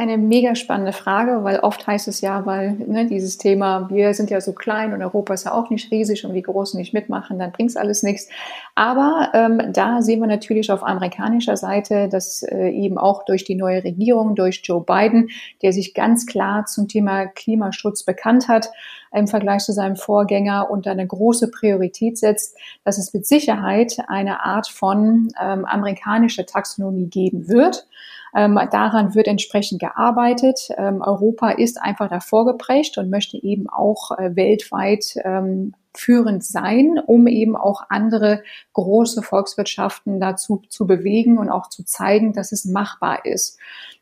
Eine 0.00 0.16
mega 0.16 0.54
spannende 0.54 0.92
Frage, 0.92 1.42
weil 1.42 1.58
oft 1.58 1.84
heißt 1.84 2.06
es 2.06 2.20
ja, 2.20 2.46
weil 2.46 2.74
ne, 2.74 3.06
dieses 3.06 3.36
Thema, 3.36 3.90
wir 3.90 4.14
sind 4.14 4.30
ja 4.30 4.40
so 4.40 4.52
klein 4.52 4.92
und 4.92 5.02
Europa 5.02 5.34
ist 5.34 5.44
ja 5.44 5.52
auch 5.52 5.70
nicht 5.70 5.90
riesig 5.90 6.24
und 6.24 6.34
die 6.34 6.42
Großen 6.42 6.78
nicht 6.78 6.94
mitmachen, 6.94 7.40
dann 7.40 7.50
bringt's 7.50 7.74
alles 7.74 8.04
nichts. 8.04 8.28
Aber 8.76 9.30
ähm, 9.34 9.72
da 9.72 10.00
sehen 10.00 10.20
wir 10.20 10.28
natürlich 10.28 10.70
auf 10.70 10.84
amerikanischer 10.84 11.56
Seite, 11.56 12.08
dass 12.08 12.44
äh, 12.44 12.68
eben 12.68 12.96
auch 12.96 13.24
durch 13.24 13.42
die 13.42 13.56
neue 13.56 13.82
Regierung, 13.82 14.36
durch 14.36 14.60
Joe 14.62 14.84
Biden, 14.84 15.30
der 15.62 15.72
sich 15.72 15.94
ganz 15.94 16.26
klar 16.26 16.66
zum 16.66 16.86
Thema 16.86 17.26
Klimaschutz 17.26 18.04
bekannt 18.04 18.46
hat, 18.46 18.70
im 19.12 19.26
Vergleich 19.26 19.64
zu 19.64 19.72
seinem 19.72 19.96
Vorgänger 19.96 20.70
und 20.70 20.86
eine 20.86 21.08
große 21.08 21.50
Priorität 21.50 22.18
setzt, 22.18 22.56
dass 22.84 22.98
es 22.98 23.12
mit 23.14 23.26
Sicherheit 23.26 23.96
eine 24.06 24.44
Art 24.44 24.68
von 24.68 25.26
ähm, 25.42 25.64
amerikanischer 25.64 26.46
Taxonomie 26.46 27.08
geben 27.08 27.48
wird. 27.48 27.88
Ähm, 28.34 28.58
daran 28.70 29.14
wird 29.14 29.28
entsprechend 29.28 29.80
gearbeitet. 29.80 30.68
Ähm, 30.76 31.00
Europa 31.00 31.50
ist 31.50 31.80
einfach 31.80 32.08
davor 32.08 32.46
geprägt 32.46 32.98
und 32.98 33.10
möchte 33.10 33.42
eben 33.42 33.68
auch 33.68 34.12
äh, 34.18 34.36
weltweit 34.36 35.14
ähm, 35.24 35.74
führend 35.98 36.44
sein, 36.44 37.00
um 37.04 37.26
eben 37.26 37.56
auch 37.56 37.82
andere 37.88 38.42
große 38.72 39.22
Volkswirtschaften 39.22 40.20
dazu 40.20 40.62
zu 40.68 40.86
bewegen 40.86 41.38
und 41.38 41.50
auch 41.50 41.68
zu 41.68 41.84
zeigen, 41.84 42.32
dass 42.32 42.52
es 42.52 42.64
machbar 42.64 43.24
ist. 43.24 43.58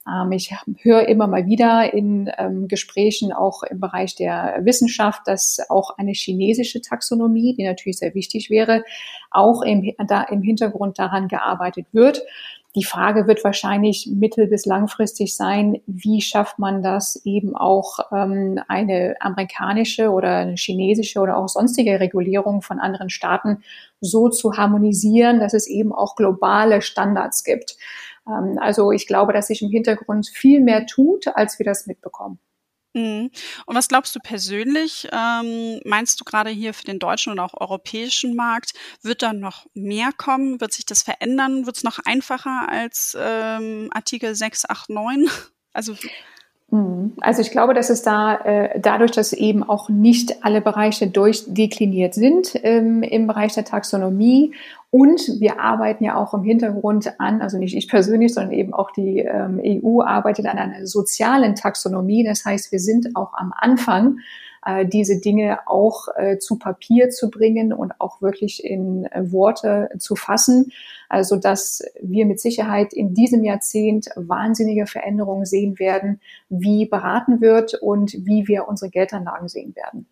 Ähm, 0.06 0.32
ich 0.32 0.54
höre 0.82 1.08
immer 1.08 1.26
mal 1.26 1.46
wieder 1.46 1.94
in 1.94 2.30
ähm, 2.36 2.68
Gesprächen 2.68 3.32
auch 3.32 3.62
im 3.62 3.80
Bereich 3.80 4.14
der 4.14 4.60
Wissenschaft, 4.62 5.22
dass 5.26 5.58
auch 5.70 5.96
eine 5.96 6.12
chinesische 6.12 6.82
Taxonomie, 6.82 7.54
die 7.56 7.64
natürlich 7.64 7.98
sehr 7.98 8.14
wichtig 8.14 8.50
wäre, 8.50 8.84
auch 9.30 9.62
im, 9.62 9.94
da 10.06 10.22
im 10.22 10.42
Hintergrund 10.42 10.98
daran 10.98 11.28
gearbeitet 11.28 11.86
wird. 11.92 12.22
Die 12.76 12.84
Frage 12.84 13.26
wird 13.26 13.42
wahrscheinlich 13.42 14.06
mittel- 14.12 14.48
bis 14.48 14.66
langfristig 14.66 15.34
sein, 15.34 15.80
wie 15.86 16.20
schafft 16.20 16.58
man 16.58 16.82
das 16.82 17.16
eben 17.24 17.56
auch 17.56 18.00
ähm, 18.12 18.60
eine 18.68 19.16
amerikanische 19.18 20.10
oder 20.10 20.36
eine 20.36 20.56
chinesische 20.56 21.20
oder 21.20 21.38
auch 21.38 21.48
sonstige 21.48 21.98
Regulierung 22.00 22.60
von 22.60 22.78
anderen 22.78 23.08
Staaten 23.08 23.62
so 24.02 24.28
zu 24.28 24.58
harmonisieren, 24.58 25.40
dass 25.40 25.54
es 25.54 25.66
eben 25.66 25.90
auch 25.94 26.16
globale 26.16 26.82
Standards 26.82 27.44
gibt. 27.44 27.78
Ähm, 28.28 28.58
also 28.60 28.92
ich 28.92 29.06
glaube, 29.06 29.32
dass 29.32 29.46
sich 29.46 29.62
im 29.62 29.70
Hintergrund 29.70 30.28
viel 30.28 30.60
mehr 30.60 30.84
tut, 30.84 31.28
als 31.28 31.58
wir 31.58 31.64
das 31.64 31.86
mitbekommen. 31.86 32.38
Mhm. 32.96 33.30
Und 33.66 33.76
was 33.76 33.88
glaubst 33.88 34.16
du 34.16 34.20
persönlich? 34.20 35.06
Ähm, 35.12 35.80
meinst 35.84 36.18
du 36.18 36.24
gerade 36.24 36.48
hier 36.48 36.72
für 36.72 36.84
den 36.84 36.98
deutschen 36.98 37.30
und 37.30 37.38
auch 37.38 37.52
europäischen 37.52 38.34
Markt, 38.34 38.72
wird 39.02 39.20
da 39.20 39.34
noch 39.34 39.66
mehr 39.74 40.12
kommen? 40.16 40.62
Wird 40.62 40.72
sich 40.72 40.86
das 40.86 41.02
verändern? 41.02 41.66
Wird 41.66 41.76
es 41.76 41.84
noch 41.84 41.98
einfacher 42.06 42.70
als 42.70 43.14
ähm, 43.20 43.90
Artikel 43.92 44.34
689? 44.34 45.30
Also. 45.76 45.94
Also 47.20 47.42
ich 47.42 47.52
glaube, 47.52 47.74
dass 47.74 47.90
es 47.90 48.02
da 48.02 48.34
äh, 48.34 48.80
dadurch, 48.80 49.12
dass 49.12 49.32
eben 49.32 49.62
auch 49.62 49.88
nicht 49.88 50.44
alle 50.44 50.60
Bereiche 50.60 51.06
durchdekliniert 51.06 52.14
sind 52.14 52.58
ähm, 52.64 53.04
im 53.04 53.28
Bereich 53.28 53.54
der 53.54 53.64
Taxonomie 53.64 54.52
und 54.90 55.20
wir 55.38 55.60
arbeiten 55.60 56.02
ja 56.02 56.16
auch 56.16 56.34
im 56.34 56.42
Hintergrund 56.42 57.20
an, 57.20 57.40
also 57.40 57.58
nicht 57.58 57.76
ich 57.76 57.88
persönlich, 57.88 58.34
sondern 58.34 58.52
eben 58.52 58.74
auch 58.74 58.90
die 58.90 59.20
ähm, 59.20 59.60
EU 59.62 60.00
arbeitet 60.02 60.46
an 60.46 60.58
einer 60.58 60.86
sozialen 60.86 61.54
Taxonomie. 61.54 62.24
Das 62.24 62.44
heißt, 62.44 62.72
wir 62.72 62.80
sind 62.80 63.14
auch 63.14 63.34
am 63.34 63.52
Anfang 63.56 64.18
äh, 64.66 64.84
diese 64.84 65.20
Dinge 65.20 65.60
auch 65.66 66.08
äh, 66.16 66.38
zu 66.38 66.58
Papier 66.58 67.10
zu 67.10 67.30
bringen 67.30 67.72
und 67.72 68.00
auch 68.00 68.20
wirklich 68.20 68.64
in 68.64 69.06
äh, 69.06 69.30
Worte 69.30 69.88
zu 69.98 70.16
fassen, 70.16 70.72
also 71.08 71.36
dass 71.36 71.84
wir 72.02 72.26
mit 72.26 72.40
Sicherheit 72.40 72.92
in 72.92 73.14
diesem 73.14 73.44
Jahrzehnt 73.44 74.08
wahnsinnige 74.16 74.86
Veränderungen 74.86 75.46
sehen 75.46 75.78
werden, 75.78 76.20
wie 76.48 76.86
beraten 76.86 77.40
wird 77.40 77.74
und 77.74 78.12
wie 78.26 78.48
wir 78.48 78.66
unsere 78.66 78.90
Geldanlagen 78.90 79.48
sehen 79.48 79.74
werden. 79.76 80.06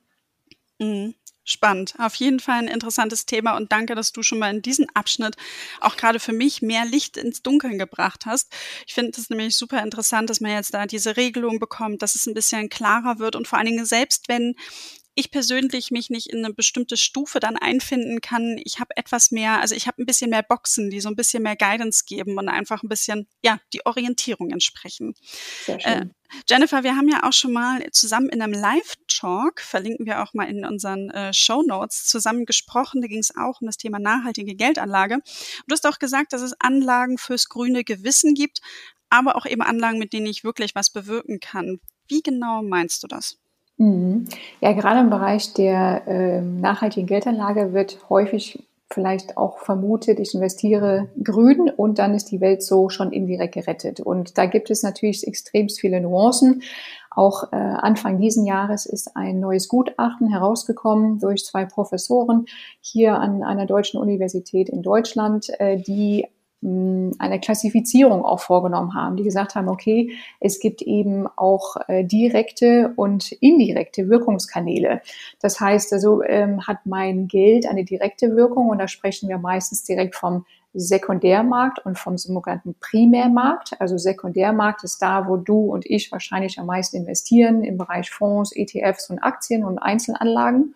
Mhm. 0.79 1.15
Spannend. 1.47 1.95
Auf 1.99 2.15
jeden 2.15 2.41
Fall 2.41 2.59
ein 2.61 2.69
interessantes 2.69 3.27
Thema 3.27 3.55
und 3.57 3.71
danke, 3.71 3.95
dass 3.95 4.13
du 4.13 4.23
schon 4.23 4.39
mal 4.39 4.55
in 4.55 4.63
diesen 4.63 4.87
Abschnitt 4.95 5.37
auch 5.81 5.99
gerade 5.99 6.19
für 6.19 6.33
mich 6.33 6.63
mehr 6.63 6.87
Licht 6.87 7.19
ins 7.19 7.43
Dunkeln 7.43 7.77
gebracht 7.79 8.25
hast. 8.25 8.51
Ich 8.87 8.95
finde 8.95 9.13
es 9.21 9.29
nämlich 9.29 9.55
super 9.55 9.83
interessant, 9.83 10.31
dass 10.31 10.41
man 10.41 10.53
jetzt 10.53 10.73
da 10.73 10.87
diese 10.87 11.19
Regelung 11.19 11.59
bekommt, 11.59 12.01
dass 12.01 12.15
es 12.15 12.27
ein 12.27 12.33
bisschen 12.33 12.71
klarer 12.71 13.19
wird 13.19 13.37
und 13.37 13.47
vor 13.47 13.59
allen 13.59 13.67
Dingen 13.67 13.85
selbst 13.85 14.29
wenn 14.29 14.55
ich 15.17 15.31
persönlich 15.31 15.91
mich 15.91 16.11
nicht 16.11 16.29
in 16.29 16.45
eine 16.45 16.53
bestimmte 16.53 16.97
Stufe 16.97 17.39
dann 17.39 17.57
einfinden 17.57 18.21
kann. 18.21 18.61
Ich 18.65 18.81
habe 18.81 18.97
etwas 18.97 19.31
mehr, 19.31 19.61
also 19.61 19.75
ich 19.75 19.87
habe 19.87 20.03
ein 20.03 20.07
bisschen 20.07 20.31
mehr 20.31 20.43
Boxen, 20.43 20.91
die 20.91 21.01
so 21.01 21.09
ein 21.09 21.15
bisschen 21.15 21.43
mehr 21.43 21.57
Guidance 21.57 22.05
geben 22.05 22.37
und 22.37 22.49
einfach 22.49 22.83
ein 22.83 22.89
bisschen, 22.89 23.29
ja, 23.43 23.61
die 23.73 23.87
Orientierung 23.87 24.51
entsprechen. 24.51 25.15
Sehr 25.65 25.77
äh, 25.77 25.81
schön. 25.81 26.11
Äh, 26.11 26.15
Jennifer, 26.51 26.83
wir 26.83 26.97
haben 26.97 27.09
ja 27.09 27.23
auch 27.23 27.33
schon 27.33 27.53
mal 27.53 27.87
zusammen 27.93 28.29
in 28.29 28.43
einem 28.43 28.55
Live-Talk, 28.55 29.61
verlinken 29.61 30.05
wir 30.05 30.21
auch 30.23 30.35
mal 30.35 30.49
in 30.49 30.67
unseren 30.67 31.11
äh, 31.11 31.33
Show 31.33 31.63
Notes, 31.63 32.05
zusammen 32.05 32.45
gesprochen. 32.45 33.01
Da 33.01 33.07
ging 33.07 33.21
es 33.21 33.37
auch 33.37 33.61
um 33.61 33.67
das 33.67 33.77
Thema 33.77 34.01
nachhaltige 34.01 34.57
Geldanlage. 34.57 35.21
du 35.67 35.73
hast 35.73 35.87
auch 35.87 36.01
gesagt, 36.01 36.33
dass 36.33 36.43
es 36.43 36.59
Anlagen 36.59 37.19
fürs 37.19 37.49
grüne 37.49 37.85
Gewissen 37.85 38.35
gibt, 38.35 38.61
aber 39.11 39.37
auch 39.37 39.47
eben 39.47 39.63
Anlagen, 39.63 39.99
mit 39.99 40.13
denen 40.13 40.27
ich 40.27 40.43
wirklich 40.43 40.75
was 40.75 40.91
bewirken 40.91 41.39
kann. 41.39 41.79
Wie 42.09 42.21
genau 42.21 42.63
meinst 42.63 43.03
du 43.05 43.07
das? 43.07 43.39
Mhm. 43.77 44.27
Ja, 44.61 44.73
gerade 44.73 45.01
im 45.01 45.11
Bereich 45.11 45.53
der 45.55 46.07
äh, 46.07 46.41
nachhaltigen 46.41 47.07
Geldanlage 47.07 47.73
wird 47.73 48.09
häufig 48.09 48.65
vielleicht 48.93 49.37
auch 49.37 49.59
vermutet, 49.59 50.21
ich 50.21 50.35
investiere 50.35 51.09
grün 51.23 51.71
und 51.77 51.99
dann 51.99 52.15
ist 52.15 52.31
die 52.31 52.41
Welt 52.41 52.63
so 52.63 52.89
schon 52.89 53.13
indirekt 53.13 53.55
gerettet. 53.55 53.99
Und 54.01 54.39
da 54.39 54.47
gibt 54.47 54.71
es 54.71 54.83
natürlich 54.83 55.27
extrem 55.27 55.69
viele 55.69 56.01
Nuancen. 56.01 56.63
Auch 57.11 57.53
äh, 57.53 57.57
Anfang 57.57 58.19
diesen 58.19 58.47
Jahres 58.47 58.87
ist 58.87 59.17
ein 59.17 59.41
neues 59.41 59.69
Gutachten 59.69 60.29
herausgekommen 60.29 61.19
durch 61.19 61.45
zwei 61.45 61.65
Professoren 61.65 62.47
hier 62.81 63.19
an 63.19 63.43
einer 63.43 63.67
deutschen 63.67 64.01
Universität 64.01 64.69
in 64.69 64.83
Deutschland, 64.83 65.49
äh, 65.59 65.77
die 65.77 66.27
eine 67.19 67.41
Klassifizierung 67.41 68.25
auch 68.25 68.41
vorgenommen 68.41 68.95
haben, 68.95 69.17
die 69.17 69.23
gesagt 69.23 69.55
haben, 69.55 69.69
okay, 69.69 70.13
es 70.41 70.61
gibt 70.61 70.81
eben 70.81 71.27
auch 71.37 71.77
äh, 71.89 72.05
direkte 72.05 72.95
und 72.97 73.33
indirekte 73.33 74.09
Wirkungskanäle. 74.09 75.03
Das 75.41 75.61
heißt 75.61 75.93
also, 75.93 76.23
ähm, 76.23 76.67
hat 76.67 76.87
mein 76.87 77.29
Geld 77.29 77.67
eine 77.67 77.85
direkte 77.85 78.35
Wirkung 78.35 78.71
und 78.71 78.79
da 78.79 78.89
sprechen 78.89 79.29
wir 79.29 79.37
meistens 79.39 79.85
direkt 79.85 80.17
vom 80.17 80.47
Sekundärmarkt 80.73 81.85
und 81.85 81.99
vom 81.99 82.19
sogenannten 82.19 82.75
Primärmarkt. 82.81 83.81
Also 83.81 83.97
Sekundärmarkt 83.97 84.85
ist 84.85 85.03
da, 85.03 85.29
wo 85.29 85.37
du 85.37 85.73
und 85.73 85.87
ich 85.87 86.11
wahrscheinlich 86.11 86.59
am 86.59 86.67
meisten 86.67 86.97
investieren 86.97 87.63
im 87.63 87.77
Bereich 87.79 88.11
Fonds, 88.11 88.53
ETFs 88.55 89.11
und 89.11 89.21
Aktien 89.21 89.65
und 89.65 89.79
Einzelanlagen. 89.79 90.75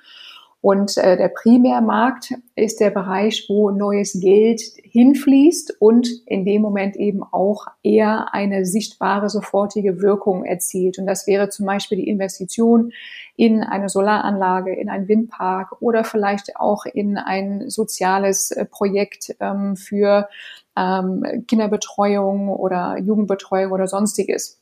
Und 0.61 0.97
äh, 0.97 1.17
der 1.17 1.29
Primärmarkt 1.29 2.35
ist 2.57 2.81
der 2.81 2.91
Bereich, 2.91 3.47
wo 3.49 3.71
neues 3.71 4.19
Geld 4.21 4.61
hinfließt 4.83 5.77
und 5.81 6.09
in 6.27 6.45
dem 6.45 6.63
Moment 6.63 6.97
eben 6.97 7.23
auch 7.23 7.67
eher 7.85 8.35
eine 8.35 8.65
sichtbare, 8.65 9.29
sofortige 9.29 10.03
Wirkung 10.03 10.45
erzielt. 10.45 10.99
Und 10.99 11.07
das 11.07 11.29
wäre 11.29 11.49
zum 11.49 11.67
Beispiel 11.67 11.99
die 11.99 12.09
Investition 12.09 12.93
in 13.37 13.63
eine 13.63 13.89
Solaranlage, 13.89 14.75
in 14.75 14.89
einen 14.89 15.07
Windpark 15.07 15.81
oder 15.81 16.03
vielleicht 16.03 16.57
auch 16.57 16.87
in 16.87 17.19
ein 17.19 17.71
soziales 17.71 18.51
äh, 18.51 18.65
Projekt 18.65 19.37
ähm, 19.39 19.77
für 19.77 20.29
ähm, 20.77 21.45
Kinderbetreuung 21.47 22.49
oder 22.49 22.99
Jugendbetreuung 22.99 23.71
oder 23.71 23.87
sonstiges. 23.87 24.61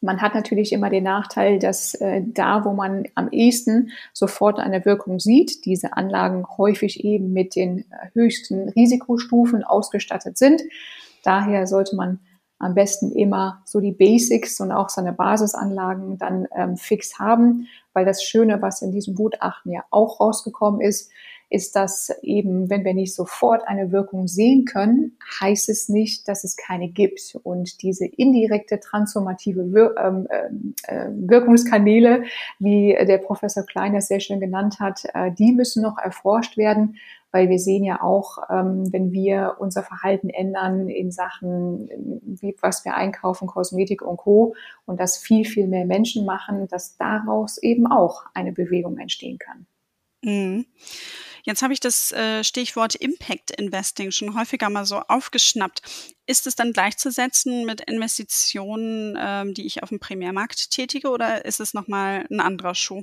Man 0.00 0.22
hat 0.22 0.34
natürlich 0.34 0.72
immer 0.72 0.90
den 0.90 1.04
Nachteil, 1.04 1.58
dass 1.58 1.94
äh, 1.94 2.22
da, 2.24 2.64
wo 2.64 2.72
man 2.72 3.04
am 3.16 3.28
ehesten 3.30 3.90
sofort 4.12 4.60
eine 4.60 4.84
Wirkung 4.84 5.18
sieht, 5.18 5.64
diese 5.64 5.96
Anlagen 5.96 6.46
häufig 6.56 7.04
eben 7.04 7.32
mit 7.32 7.56
den 7.56 7.80
äh, 7.80 7.84
höchsten 8.14 8.68
Risikostufen 8.68 9.64
ausgestattet 9.64 10.38
sind. 10.38 10.62
Daher 11.24 11.66
sollte 11.66 11.96
man 11.96 12.20
am 12.60 12.74
besten 12.74 13.12
immer 13.12 13.62
so 13.64 13.80
die 13.80 13.92
Basics 13.92 14.60
und 14.60 14.72
auch 14.72 14.88
seine 14.88 15.12
Basisanlagen 15.12 16.18
dann 16.18 16.46
ähm, 16.54 16.76
fix 16.76 17.18
haben, 17.18 17.68
weil 17.92 18.04
das 18.04 18.22
Schöne, 18.22 18.62
was 18.62 18.82
in 18.82 18.92
diesem 18.92 19.14
Gutachten 19.14 19.72
ja 19.72 19.82
auch 19.90 20.20
rausgekommen 20.20 20.80
ist, 20.80 21.10
ist, 21.50 21.76
dass 21.76 22.10
eben, 22.22 22.68
wenn 22.68 22.84
wir 22.84 22.94
nicht 22.94 23.14
sofort 23.14 23.66
eine 23.66 23.90
Wirkung 23.90 24.28
sehen 24.28 24.64
können, 24.64 25.16
heißt 25.40 25.68
es 25.68 25.88
nicht, 25.88 26.28
dass 26.28 26.44
es 26.44 26.56
keine 26.56 26.88
gibt. 26.88 27.38
Und 27.42 27.82
diese 27.82 28.06
indirekte 28.06 28.80
transformative 28.80 29.72
Wir 29.72 29.94
ähm, 29.96 30.74
äh, 30.82 31.08
Wirkungskanäle, 31.10 32.24
wie 32.58 32.96
der 33.06 33.18
Professor 33.18 33.64
Klein 33.64 33.94
das 33.94 34.08
sehr 34.08 34.20
schön 34.20 34.40
genannt 34.40 34.78
hat, 34.78 35.04
äh, 35.14 35.32
die 35.32 35.52
müssen 35.52 35.82
noch 35.82 35.96
erforscht 35.96 36.56
werden, 36.58 36.96
weil 37.30 37.48
wir 37.48 37.58
sehen 37.58 37.84
ja 37.84 38.02
auch, 38.02 38.38
ähm, 38.50 38.92
wenn 38.92 39.12
wir 39.12 39.56
unser 39.58 39.82
Verhalten 39.82 40.30
ändern 40.30 40.88
in 40.88 41.10
Sachen, 41.10 41.88
was 42.60 42.84
wir 42.84 42.94
einkaufen, 42.94 43.48
Kosmetik 43.48 44.02
und 44.02 44.16
Co. 44.18 44.54
und 44.86 45.00
das 45.00 45.16
viel, 45.18 45.44
viel 45.44 45.66
mehr 45.66 45.84
Menschen 45.84 46.24
machen, 46.24 46.68
dass 46.68 46.96
daraus 46.96 47.58
eben 47.58 47.86
auch 47.86 48.24
eine 48.34 48.52
Bewegung 48.52 48.98
entstehen 48.98 49.38
kann. 49.38 49.66
Mhm. 50.22 50.66
Jetzt 51.48 51.62
habe 51.62 51.72
ich 51.72 51.80
das 51.80 52.12
äh, 52.12 52.44
Stichwort 52.44 52.94
Impact 52.94 53.58
Investing 53.58 54.10
schon 54.10 54.38
häufiger 54.38 54.68
mal 54.68 54.84
so 54.84 54.96
aufgeschnappt. 55.08 55.80
Ist 56.26 56.46
es 56.46 56.56
dann 56.56 56.74
gleichzusetzen 56.74 57.64
mit 57.64 57.80
Investitionen, 57.80 59.16
ähm, 59.18 59.54
die 59.54 59.64
ich 59.64 59.82
auf 59.82 59.88
dem 59.88 59.98
Primärmarkt 59.98 60.70
tätige, 60.70 61.08
oder 61.08 61.46
ist 61.46 61.58
es 61.58 61.72
nochmal 61.72 62.26
ein 62.30 62.40
anderer 62.40 62.74
Schuh? 62.74 63.02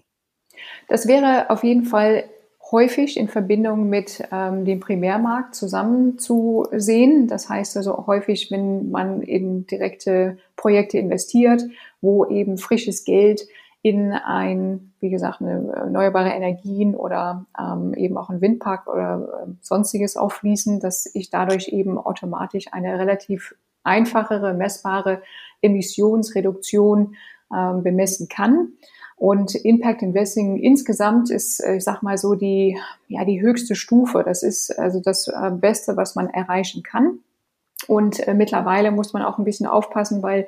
Das 0.88 1.08
wäre 1.08 1.50
auf 1.50 1.64
jeden 1.64 1.86
Fall 1.86 2.26
häufig 2.72 3.18
in 3.18 3.30
Verbindung 3.30 3.90
mit 3.90 4.22
ähm, 4.32 4.64
dem 4.64 4.80
Primärmarkt 4.80 5.56
zusammenzusehen. 5.56 7.28
Das 7.28 7.50
heißt 7.50 7.78
also 7.78 8.06
häufig, 8.06 8.52
wenn 8.52 8.92
man 8.92 9.24
in 9.24 9.66
direkte 9.66 10.38
Projekte 10.56 11.00
investiert, 11.00 11.64
wo 12.00 12.28
eben 12.28 12.60
frisches 12.60 13.06
Geld 13.06 13.48
in 13.86 14.14
ein, 14.14 14.94
wie 15.00 15.12
gesagt, 15.12 15.42
eine 15.42 15.72
erneuerbare 15.72 16.32
Energien 16.32 16.96
oder 16.96 17.46
ähm, 17.56 17.94
eben 17.94 18.18
auch 18.18 18.32
ein 18.32 18.42
Windpark 18.42 18.88
oder 18.88 19.46
äh, 19.46 19.52
sonstiges 19.62 20.18
auffließen, 20.18 20.80
dass 20.80 21.06
ich 21.14 21.30
dadurch 21.30 21.68
eben 21.68 22.00
automatisch 22.00 22.74
eine 22.74 22.98
relativ 22.98 23.54
einfachere, 23.84 24.56
messbare 24.56 25.22
Emissionsreduktion 25.62 27.14
ähm, 27.56 27.84
bemessen 27.84 28.28
kann. 28.28 28.70
Und 29.18 29.54
Impact 29.54 30.02
Investing 30.02 30.58
insgesamt 30.58 31.30
ist, 31.30 31.60
äh, 31.60 31.76
ich 31.76 31.84
sag 31.84 32.02
mal 32.02 32.18
so, 32.18 32.34
die, 32.34 32.80
ja, 33.08 33.24
die 33.24 33.40
höchste 33.40 33.76
Stufe. 33.76 34.24
Das 34.26 34.42
ist 34.42 34.72
also 34.80 35.00
das 35.00 35.28
äh, 35.28 35.52
Beste, 35.52 35.96
was 35.96 36.16
man 36.16 36.32
erreichen 36.32 36.82
kann. 36.82 37.20
Und 37.88 38.28
äh, 38.28 38.34
mittlerweile 38.34 38.90
muss 38.90 39.14
man 39.14 39.22
auch 39.22 39.38
ein 39.38 39.46
bisschen 39.46 39.68
aufpassen, 39.68 40.24
weil 40.24 40.48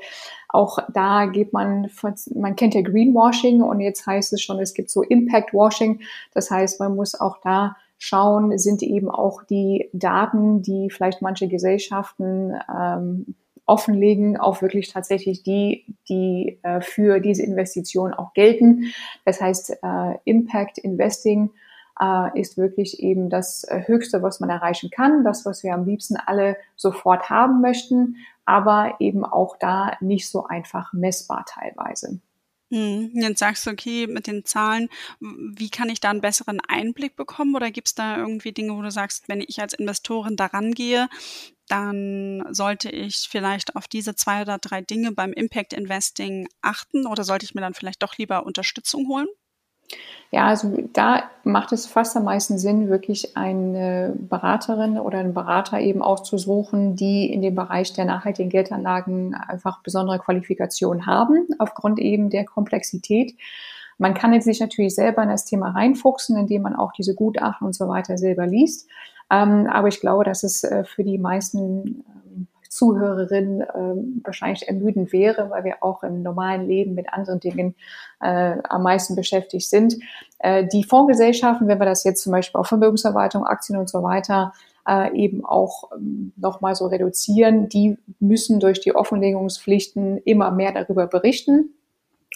auch 0.50 0.80
da 0.94 1.26
geht 1.26 1.54
man, 1.54 1.90
man 2.34 2.56
kennt 2.56 2.74
ja 2.74 2.82
Greenwashing 2.82 3.62
und 3.62 3.80
jetzt 3.80 4.06
heißt 4.06 4.34
es 4.34 4.42
schon, 4.42 4.60
es 4.60 4.74
gibt 4.74 4.90
so 4.90 5.04
Impact 5.04 5.54
Washing. 5.54 6.02
Das 6.34 6.50
heißt, 6.50 6.80
man 6.80 6.96
muss 6.96 7.20
auch 7.20 7.38
da 7.42 7.76
schauen, 7.98 8.58
sind 8.58 8.84
eben 8.84 9.10
auch 9.10 9.44
die 9.44 9.90
Daten, 9.92 10.62
die 10.62 10.90
vielleicht 10.90 11.22
manche 11.22 11.48
Gesellschaften 11.48 12.54
ähm, 12.74 13.36
offenlegen, 13.66 14.38
auch 14.38 14.62
wirklich 14.62 14.92
tatsächlich 14.94 15.44
die, 15.44 15.86
die 16.08 16.60
äh, 16.64 16.80
für 16.80 17.20
diese 17.20 17.44
Investition 17.44 18.14
auch 18.14 18.34
gelten. 18.34 18.94
Das 19.26 19.42
heißt, 19.42 19.80
äh, 19.84 20.16
Impact 20.24 20.78
Investing 20.78 21.50
äh, 22.00 22.40
ist 22.40 22.58
wirklich 22.58 23.00
eben 23.00 23.30
das 23.30 23.64
äh, 23.64 23.84
Höchste, 23.86 24.22
was 24.22 24.40
man 24.40 24.50
erreichen 24.50 24.90
kann, 24.90 25.24
das, 25.24 25.46
was 25.46 25.64
wir 25.64 25.74
am 25.74 25.86
liebsten 25.86 26.18
alle 26.18 26.58
sofort 26.76 27.30
haben 27.30 27.62
möchten, 27.62 28.18
aber 28.46 28.96
eben 29.00 29.26
auch 29.26 29.58
da 29.58 29.98
nicht 30.00 30.30
so 30.30 30.46
einfach 30.46 30.94
messbar 30.94 31.46
teilweise. 31.48 32.20
Mhm. 32.70 33.12
Jetzt 33.14 33.40
sagst 33.40 33.66
du, 33.66 33.72
okay, 33.72 34.08
mit 34.08 34.28
den 34.28 34.44
Zahlen, 34.44 34.90
wie 35.20 35.70
kann 35.70 35.90
ich 35.90 36.02
da 36.02 36.10
einen 36.10 36.22
besseren 36.22 36.60
Einblick 36.68 37.16
bekommen? 37.16 37.56
Oder 37.56 37.72
gibt 37.72 37.88
es 37.88 37.96
da 37.96 38.18
irgendwie 38.18 38.52
Dinge, 38.52 38.76
wo 38.76 38.82
du 38.82 38.92
sagst, 38.92 39.30
wenn 39.30 39.42
ich 39.42 39.62
als 39.62 39.74
Investorin 39.74 40.36
daran 40.36 40.74
gehe, 40.74 41.08
dann 41.68 42.44
sollte 42.50 42.90
ich 42.90 43.28
vielleicht 43.30 43.76
auf 43.76 43.88
diese 43.88 44.16
zwei 44.16 44.42
oder 44.42 44.58
drei 44.58 44.82
Dinge 44.82 45.12
beim 45.12 45.34
Impact 45.34 45.74
Investing 45.74 46.48
achten 46.62 47.06
oder 47.06 47.24
sollte 47.24 47.46
ich 47.46 47.56
mir 47.56 47.62
dann 47.62 47.74
vielleicht 47.74 48.04
doch 48.04 48.18
lieber 48.18 48.46
Unterstützung 48.46 49.08
holen? 49.08 49.28
Ja, 50.30 50.48
also 50.48 50.78
da 50.92 51.24
macht 51.44 51.72
es 51.72 51.86
fast 51.86 52.18
am 52.18 52.26
meisten 52.26 52.58
Sinn, 52.58 52.90
wirklich 52.90 53.38
eine 53.38 54.14
Beraterin 54.18 55.00
oder 55.00 55.20
einen 55.20 55.34
Berater 55.34 55.80
eben 55.80 56.02
auszusuchen, 56.02 56.98
die 56.98 57.32
in 57.32 57.42
dem 57.42 57.56
Bereich 57.56 57.94
der 57.94 58.04
nachhaltigen 58.04 58.50
Geldanlagen 58.50 59.34
einfach 59.36 59.82
besondere 59.84 60.20
Qualifikationen 60.20 61.06
haben, 61.06 61.48
aufgrund 61.60 62.00
eben 62.00 62.30
der 62.30 62.44
Komplexität. 62.44 63.36
Man 63.98 64.14
kann 64.14 64.34
jetzt 64.34 64.44
sich 64.46 64.60
natürlich 64.60 64.96
selber 64.96 65.24
in 65.24 65.30
das 65.30 65.46
Thema 65.46 65.70
reinfuchsen, 65.70 66.38
indem 66.38 66.64
man 66.64 66.76
auch 66.76 66.92
diese 66.92 67.16
Gutachten 67.16 67.66
und 67.66 67.74
so 67.74 67.88
weiter 67.88 68.18
selber 68.18 68.46
liest. 68.46 68.90
Ähm, 69.32 69.68
aber 69.68 69.88
ich 69.88 70.02
glaube, 70.02 70.26
dass 70.26 70.44
es 70.44 70.64
äh, 70.64 70.84
für 70.84 71.04
die 71.04 71.18
meisten 71.18 72.04
Zuhörerin 72.78 73.62
äh, 73.62 74.24
wahrscheinlich 74.24 74.68
ermüdend 74.68 75.12
wäre, 75.12 75.50
weil 75.50 75.64
wir 75.64 75.78
auch 75.82 76.04
im 76.04 76.22
normalen 76.22 76.68
Leben 76.68 76.94
mit 76.94 77.12
anderen 77.12 77.40
Dingen 77.40 77.76
äh, 78.22 78.58
am 78.70 78.84
meisten 78.84 79.16
beschäftigt 79.16 79.68
sind. 79.68 79.96
Äh, 80.40 80.68
die 80.68 80.84
Fondsgesellschaften, 80.84 81.68
wenn 81.68 81.80
wir 81.80 81.86
das 81.86 82.04
jetzt 82.04 82.22
zum 82.22 82.32
Beispiel 82.32 82.60
auf 82.60 82.68
Vermögensverwaltung, 82.68 83.46
Aktien 83.46 83.80
und 83.80 83.90
so 83.90 84.04
weiter 84.04 84.54
äh, 84.88 85.12
eben 85.18 85.44
auch 85.44 85.92
ähm, 85.96 86.34
nochmal 86.38 86.76
so 86.76 86.86
reduzieren, 86.86 87.68
die 87.68 87.98
müssen 88.20 88.60
durch 88.60 88.80
die 88.80 88.96
Offenlegungspflichten 88.96 90.20
immer 90.20 90.52
mehr 90.52 90.72
darüber 90.72 91.08
berichten. 91.08 91.74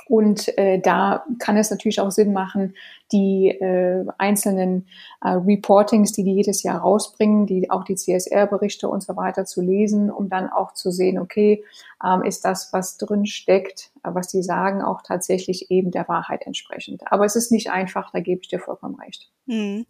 Und 0.08 0.58
äh, 0.58 0.80
da 0.80 1.26
kann 1.40 1.58
es 1.58 1.72
natürlich 1.72 2.00
auch 2.00 2.12
Sinn 2.12 2.34
machen, 2.34 2.76
die 3.12 3.50
äh, 3.50 4.06
einzelnen 4.18 4.88
äh, 5.22 5.30
Reportings, 5.30 6.12
die 6.14 6.24
die 6.24 6.34
jedes 6.34 6.64
Jahr 6.64 6.80
rausbringen, 6.80 7.46
die 7.46 7.70
auch 7.70 7.84
die 7.84 7.96
CSR-Berichte 7.96 8.88
und 8.88 9.04
so 9.04 9.16
weiter 9.16 9.46
zu 9.46 9.62
lesen, 9.62 10.10
um 10.10 10.30
dann 10.30 10.50
auch 10.50 10.74
zu 10.74 10.92
sehen, 10.92 11.20
okay, 11.20 11.64
ähm, 12.04 12.24
ist 12.24 12.46
das, 12.46 12.72
was 12.74 12.98
drin 12.98 13.26
steckt, 13.26 13.92
äh, 14.04 14.10
was 14.14 14.28
die 14.30 14.44
sagen, 14.44 14.82
auch 14.82 15.02
tatsächlich 15.02 15.72
eben 15.72 15.92
der 15.92 16.08
Wahrheit 16.08 16.44
entsprechend. 16.46 17.12
Aber 17.12 17.26
es 17.26 17.36
ist 17.36 17.52
nicht 17.52 17.70
einfach, 17.70 18.12
da 18.12 18.20
gebe 18.20 18.42
ich 18.42 18.48
dir 18.48 18.60
vollkommen 18.60 18.96
recht. 18.96 19.30
Hm. 19.48 19.86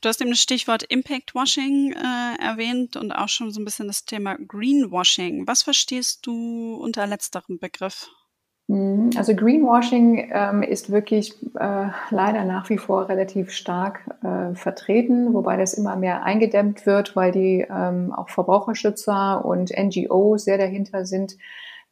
Du 0.00 0.08
hast 0.08 0.20
eben 0.20 0.30
das 0.30 0.40
Stichwort 0.40 0.84
Impact 0.84 1.34
Washing 1.34 1.92
äh, 1.92 2.42
erwähnt 2.42 2.96
und 2.96 3.12
auch 3.12 3.28
schon 3.28 3.50
so 3.50 3.60
ein 3.60 3.64
bisschen 3.64 3.88
das 3.88 4.04
Thema 4.04 4.36
Greenwashing. 4.36 5.46
Was 5.46 5.62
verstehst 5.62 6.26
du 6.26 6.76
unter 6.76 7.06
letzterem 7.06 7.58
Begriff? 7.58 8.08
Mhm. 8.68 9.10
Also 9.16 9.34
Greenwashing 9.34 10.30
ähm, 10.32 10.62
ist 10.62 10.90
wirklich 10.90 11.34
äh, 11.58 11.88
leider 12.10 12.44
nach 12.44 12.70
wie 12.70 12.78
vor 12.78 13.08
relativ 13.08 13.50
stark 13.50 14.00
äh, 14.22 14.54
vertreten, 14.54 15.34
wobei 15.34 15.56
das 15.56 15.74
immer 15.74 15.96
mehr 15.96 16.22
eingedämmt 16.22 16.86
wird, 16.86 17.14
weil 17.14 17.30
die 17.32 17.66
ähm, 17.68 18.12
auch 18.12 18.30
Verbraucherschützer 18.30 19.44
und 19.44 19.70
NGOs 19.70 20.44
sehr 20.44 20.58
dahinter 20.58 21.04
sind, 21.04 21.36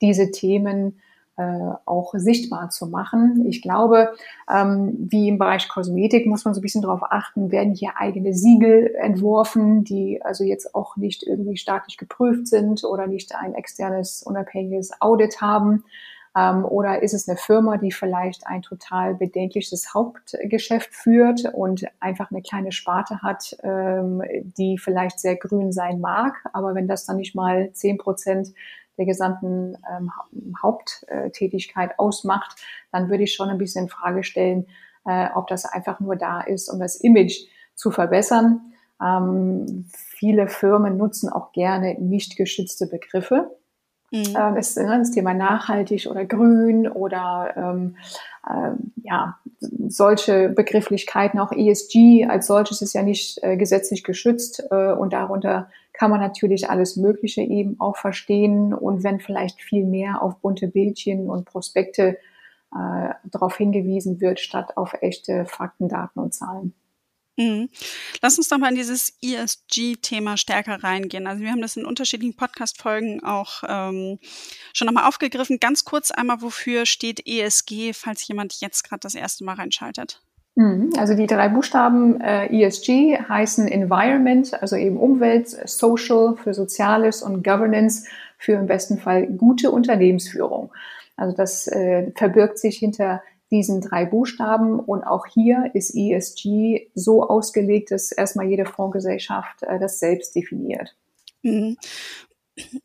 diese 0.01 0.31
Themen 0.31 0.99
äh, 1.37 1.73
auch 1.85 2.15
sichtbar 2.15 2.71
zu 2.71 2.87
machen. 2.87 3.45
Ich 3.47 3.61
glaube, 3.61 4.15
ähm, 4.51 4.97
wie 4.99 5.29
im 5.29 5.39
Bereich 5.39 5.69
Kosmetik 5.69 6.27
muss 6.27 6.45
man 6.45 6.55
so 6.55 6.61
ein 6.61 6.63
bisschen 6.63 6.83
darauf 6.83 7.03
achten, 7.03 7.51
werden 7.51 7.75
hier 7.75 7.93
eigene 7.97 8.33
Siegel 8.33 8.95
entworfen, 8.99 9.85
die 9.85 10.23
also 10.23 10.43
jetzt 10.43 10.75
auch 10.75 10.97
nicht 10.97 11.23
irgendwie 11.23 11.57
staatlich 11.57 11.99
geprüft 11.99 12.47
sind 12.47 12.85
oder 12.85 13.07
nicht 13.07 13.35
ein 13.35 13.55
externes 13.55 14.23
unabhängiges 14.23 14.93
Audit 15.01 15.43
haben 15.43 15.85
ähm, 16.37 16.65
oder 16.65 17.03
ist 17.03 17.13
es 17.13 17.29
eine 17.29 17.37
Firma, 17.37 17.77
die 17.77 17.93
vielleicht 17.93 18.47
ein 18.47 18.63
total 18.63 19.15
bedenkliches 19.15 19.93
Hauptgeschäft 19.93 20.95
führt 20.95 21.45
und 21.53 21.85
einfach 22.01 22.31
eine 22.31 22.43
kleine 22.43 22.73
Sparte 22.73 23.21
hat, 23.23 23.57
ähm, 23.63 24.23
die 24.57 24.79
vielleicht 24.79 25.21
sehr 25.21 25.37
grün 25.37 25.73
sein 25.73 26.01
mag, 26.01 26.35
aber 26.53 26.75
wenn 26.75 26.89
das 26.89 27.05
dann 27.05 27.17
nicht 27.17 27.35
mal 27.35 27.73
zehn 27.73 27.99
Prozent 27.99 28.49
der 28.99 29.07
gesamten 29.07 29.77
ähm, 29.91 30.11
Haupttätigkeit 30.63 31.99
ausmacht, 31.99 32.63
dann 32.93 33.11
würde 33.11 33.25
ich 33.25 33.35
schon 33.35 33.49
ein 33.49 33.59
bisschen 33.59 33.85
in 33.85 33.91
Frage 33.91 34.23
stellen, 34.23 34.67
äh, 35.07 35.29
ob 35.35 35.49
das 35.49 35.65
einfach 35.65 36.01
nur 36.01 36.17
da 36.17 36.41
ist, 36.41 36.69
um 36.69 36.79
das 36.79 36.97
Image 36.97 37.47
zu 37.75 37.91
verbessern. 37.91 38.73
Ähm, 39.03 39.87
viele 39.93 40.49
Firmen 40.49 40.97
nutzen 40.97 41.29
auch 41.29 41.53
gerne 41.53 41.95
nicht 42.01 42.37
geschützte 42.37 42.87
Begriffe. 42.87 43.51
Mhm. 44.13 44.37
Äh, 44.37 44.55
das, 44.55 44.77
ne, 44.77 44.99
das, 44.99 45.11
Thema 45.11 45.33
nachhaltig 45.33 46.07
oder 46.07 46.27
grün 46.27 46.87
oder 46.87 47.55
ähm, 47.57 47.97
äh, 48.47 48.73
ja, 49.03 49.39
solche 49.89 50.51
Begrifflichkeiten, 50.51 51.41
auch 51.41 51.51
ESG 51.51 52.27
als 52.29 52.47
solches 52.47 52.83
ist 52.83 52.93
ja 52.93 53.03
nicht 53.03 53.43
äh, 53.43 53.57
gesetzlich 53.57 54.05
geschützt 54.05 54.63
äh, 54.71 54.93
und 54.93 55.15
darunter 55.15 55.71
kann 55.95 56.11
man 56.11 56.21
natürlich 56.21 56.69
alles 56.69 56.97
Mögliche 56.97 57.41
eben 57.41 57.77
auch 57.81 57.97
verstehen 57.97 58.75
und 58.75 59.03
wenn 59.03 59.19
vielleicht 59.19 59.63
viel 59.63 59.85
mehr 59.85 60.23
auf 60.23 60.37
bunte 60.39 60.69
Bildchen 60.69 61.31
und 61.31 61.47
Prospekte 61.47 62.19
äh, 62.75 63.15
darauf 63.25 63.57
hingewiesen 63.57 64.21
wird, 64.21 64.41
statt 64.41 64.77
auf 64.77 64.95
echte 65.01 65.47
Fakten, 65.47 65.89
Daten 65.89 66.21
und 66.21 66.35
Zahlen. 66.35 66.75
Mhm. 67.37 67.71
Lass 68.21 68.37
uns 68.37 68.49
doch 68.49 68.59
mal 68.59 68.71
in 68.71 68.77
dieses 68.77 69.17
ESG-Thema 69.23 70.37
stärker 70.37 70.83
reingehen. 70.83 71.27
Also 71.27 71.43
wir 71.43 71.51
haben 71.51 71.63
das 71.63 71.77
in 71.77 71.87
unterschiedlichen 71.87 72.37
Podcast-Folgen 72.37 73.25
auch 73.25 73.63
ähm, 73.67 74.19
schon 74.75 74.87
nochmal 74.87 75.09
aufgegriffen. 75.09 75.59
Ganz 75.59 75.85
kurz 75.85 76.11
einmal, 76.11 76.43
wofür 76.43 76.85
steht 76.85 77.27
ESG, 77.27 77.93
falls 77.95 78.27
jemand 78.29 78.61
jetzt 78.61 78.83
gerade 78.85 79.01
das 79.01 79.15
erste 79.15 79.45
Mal 79.45 79.55
reinschaltet? 79.55 80.23
Mhm. 80.55 80.93
Also 80.99 81.15
die 81.15 81.27
drei 81.27 81.49
Buchstaben 81.49 82.21
äh, 82.21 82.47
ESG 82.49 83.19
heißen 83.29 83.67
Environment, 83.69 84.61
also 84.61 84.77
eben 84.77 84.99
Umwelt, 84.99 85.49
Social 85.49 86.37
für 86.37 86.53
Soziales 86.53 87.23
und 87.23 87.43
Governance 87.43 88.07
für 88.37 88.53
im 88.53 88.67
besten 88.67 88.99
Fall 88.99 89.27
gute 89.27 89.71
Unternehmensführung. 89.71 90.71
Also 91.17 91.35
das 91.35 91.69
äh, 91.69 92.11
verbirgt 92.15 92.59
sich 92.59 92.79
hinter 92.79 93.23
diesen 93.53 93.81
drei 93.81 94.05
Buchstaben. 94.07 94.81
Und 94.81 95.05
auch 95.05 95.27
hier 95.27 95.71
ist 95.75 95.95
ESG 95.95 96.91
so 96.95 97.23
ausgelegt, 97.23 97.93
dass 97.93 98.11
erstmal 98.11 98.49
jede 98.49 98.65
Fondsgesellschaft 98.67 99.63
äh, 99.63 99.79
das 99.79 100.01
selbst 100.01 100.35
definiert. 100.35 100.97
Mhm. 101.43 101.77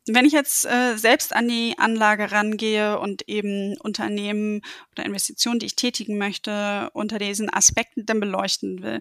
Wenn 0.06 0.24
ich 0.24 0.32
jetzt 0.32 0.64
äh, 0.64 0.96
selbst 0.96 1.34
an 1.34 1.46
die 1.48 1.74
Anlage 1.76 2.32
rangehe 2.32 2.98
und 2.98 3.28
eben 3.28 3.76
Unternehmen 3.78 4.62
oder 4.92 5.04
Investitionen, 5.04 5.58
die 5.58 5.66
ich 5.66 5.76
tätigen 5.76 6.16
möchte, 6.16 6.88
unter 6.94 7.18
diesen 7.18 7.52
Aspekten 7.52 8.06
dann 8.06 8.20
beleuchten 8.20 8.82
will, 8.82 9.00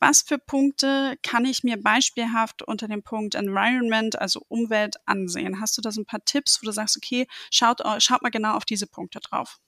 was 0.00 0.20
für 0.20 0.36
Punkte 0.38 1.16
kann 1.22 1.46
ich 1.46 1.64
mir 1.64 1.82
beispielhaft 1.82 2.62
unter 2.62 2.88
dem 2.88 3.02
Punkt 3.02 3.34
Environment, 3.34 4.18
also 4.20 4.42
Umwelt, 4.48 4.96
ansehen? 5.06 5.60
Hast 5.60 5.78
du 5.78 5.82
da 5.82 5.92
so 5.92 6.02
ein 6.02 6.06
paar 6.06 6.24
Tipps, 6.26 6.60
wo 6.60 6.66
du 6.66 6.72
sagst, 6.72 6.98
okay, 6.98 7.26
schaut, 7.50 7.80
schaut 7.98 8.20
mal 8.20 8.28
genau 8.28 8.54
auf 8.54 8.66
diese 8.66 8.86
Punkte 8.86 9.20
drauf? 9.20 9.60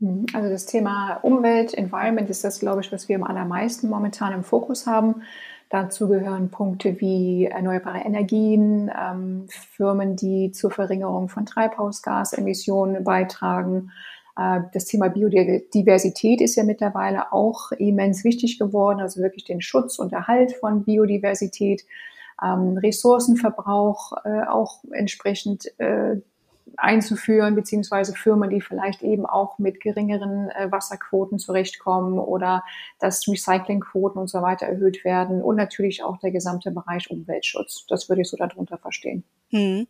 Mhm. 0.00 0.26
Also 0.32 0.48
das 0.48 0.66
Thema 0.66 1.16
Umwelt, 1.22 1.74
Environment 1.74 2.28
ist 2.30 2.44
das, 2.44 2.60
glaube 2.60 2.80
ich, 2.80 2.92
was 2.92 3.08
wir 3.08 3.16
am 3.16 3.24
allermeisten 3.24 3.88
momentan 3.88 4.32
im 4.32 4.44
Fokus 4.44 4.86
haben. 4.86 5.22
Dazu 5.70 6.08
gehören 6.08 6.50
Punkte 6.50 7.00
wie 7.00 7.46
erneuerbare 7.46 7.98
Energien, 7.98 8.90
ähm, 8.96 9.46
Firmen, 9.48 10.14
die 10.14 10.52
zur 10.52 10.70
Verringerung 10.70 11.28
von 11.28 11.46
Treibhausgasemissionen 11.46 13.02
beitragen. 13.02 13.90
Äh, 14.36 14.60
das 14.72 14.84
Thema 14.84 15.08
Biodiversität 15.08 16.40
ist 16.40 16.56
ja 16.56 16.64
mittlerweile 16.64 17.32
auch 17.32 17.72
immens 17.72 18.24
wichtig 18.24 18.58
geworden, 18.58 19.00
also 19.00 19.20
wirklich 19.20 19.44
den 19.44 19.60
Schutz 19.60 19.98
und 19.98 20.12
Erhalt 20.12 20.52
von 20.52 20.84
Biodiversität. 20.84 21.84
Ähm, 22.42 22.76
Ressourcenverbrauch 22.76 24.12
äh, 24.24 24.44
auch 24.46 24.82
entsprechend 24.90 25.66
äh, 25.78 26.16
einzuführen, 26.76 27.54
beziehungsweise 27.54 28.14
Firmen, 28.14 28.50
die 28.50 28.60
vielleicht 28.60 29.02
eben 29.02 29.26
auch 29.26 29.58
mit 29.58 29.80
geringeren 29.80 30.50
äh, 30.50 30.70
Wasserquoten 30.70 31.38
zurechtkommen 31.38 32.18
oder 32.18 32.64
dass 32.98 33.26
Recyclingquoten 33.28 34.20
und 34.20 34.28
so 34.28 34.42
weiter 34.42 34.66
erhöht 34.66 35.04
werden 35.04 35.42
und 35.42 35.56
natürlich 35.56 36.02
auch 36.02 36.18
der 36.18 36.30
gesamte 36.30 36.70
Bereich 36.70 37.10
Umweltschutz. 37.10 37.86
Das 37.88 38.08
würde 38.08 38.22
ich 38.22 38.28
so 38.28 38.36
darunter 38.36 38.78
verstehen. 38.78 39.24
Hm. 39.50 39.86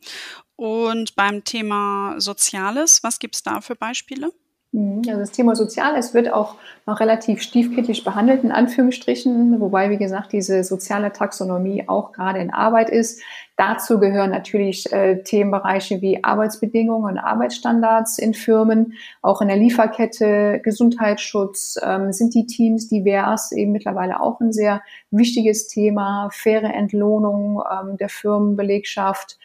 Und 0.57 1.17
beim 1.17 1.45
Thema 1.45 2.15
Soziales, 2.19 3.03
was 3.03 3.19
gibt 3.19 3.35
es 3.35 3.43
da 3.43 3.61
für 3.61 3.75
Beispiele? 3.75 4.33
Mhm. 4.75 5.03
Also 5.07 5.21
das 5.21 5.31
Thema 5.31 5.55
Soziales 5.55 6.15
wird 6.15 6.33
auch 6.33 6.57
noch 6.85 6.99
relativ 6.99 7.43
stiefkindlich 7.43 8.03
behandelt, 8.03 8.43
in 8.43 8.51
Anführungsstrichen, 8.51 9.61
wobei, 9.61 9.89
wie 9.89 9.99
gesagt, 9.99 10.33
diese 10.33 10.65
soziale 10.65 11.13
Taxonomie 11.13 11.85
auch 11.87 12.11
gerade 12.11 12.41
in 12.41 12.53
Arbeit 12.53 12.91
ist. 12.91 13.23
Dazu 13.57 14.01
gehören 14.01 14.33
natürlich 14.33 14.93
äh, 14.93 15.23
Themenbereiche 15.23 16.03
wie 16.03 16.25
Arbeitsbedingungen 16.25 17.13
und 17.13 17.19
Arbeitsstandards 17.19 18.19
in 18.19 18.35
Firmen, 18.35 18.95
auch 19.23 19.41
in 19.41 19.47
der 19.47 19.57
Lieferkette, 19.57 20.61
Gesundheitsschutz, 20.65 21.79
ähm, 21.81 22.13
sind 22.13 22.35
die 22.35 22.47
Teams 22.47 22.89
divers, 22.89 23.53
eben 23.53 23.71
mittlerweile 23.71 24.21
auch 24.21 24.41
ein 24.41 24.53
sehr 24.53 24.83
wichtiges 25.13 25.69
Thema, 25.69 26.31
faire 26.33 26.75
Entlohnung 26.75 27.63
ähm, 27.71 27.97
der 27.97 28.09
Firmenbelegschaft 28.09 29.39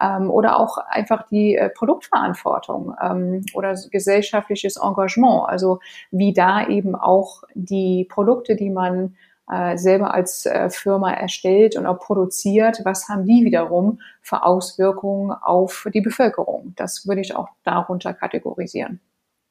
ähm, 0.00 0.30
oder 0.30 0.58
auch 0.58 0.78
einfach 0.78 1.26
die 1.28 1.56
äh, 1.56 1.70
Produktverantwortung 1.70 2.94
ähm, 3.00 3.44
oder 3.54 3.74
gesellschaftliches 3.90 4.76
Engagement. 4.76 5.48
Also 5.48 5.80
wie 6.10 6.32
da 6.32 6.66
eben 6.66 6.94
auch 6.94 7.42
die 7.54 8.06
Produkte, 8.08 8.56
die 8.56 8.70
man 8.70 9.16
äh, 9.50 9.76
selber 9.76 10.12
als 10.12 10.44
äh, 10.46 10.70
Firma 10.70 11.12
erstellt 11.12 11.76
und 11.76 11.86
auch 11.86 11.98
produziert, 11.98 12.80
was 12.84 13.08
haben 13.08 13.26
die 13.26 13.44
wiederum 13.44 14.00
für 14.20 14.44
Auswirkungen 14.44 15.30
auf 15.30 15.86
die 15.94 16.00
Bevölkerung? 16.00 16.72
Das 16.76 17.06
würde 17.06 17.20
ich 17.20 17.34
auch 17.36 17.48
darunter 17.62 18.12
kategorisieren. 18.12 19.00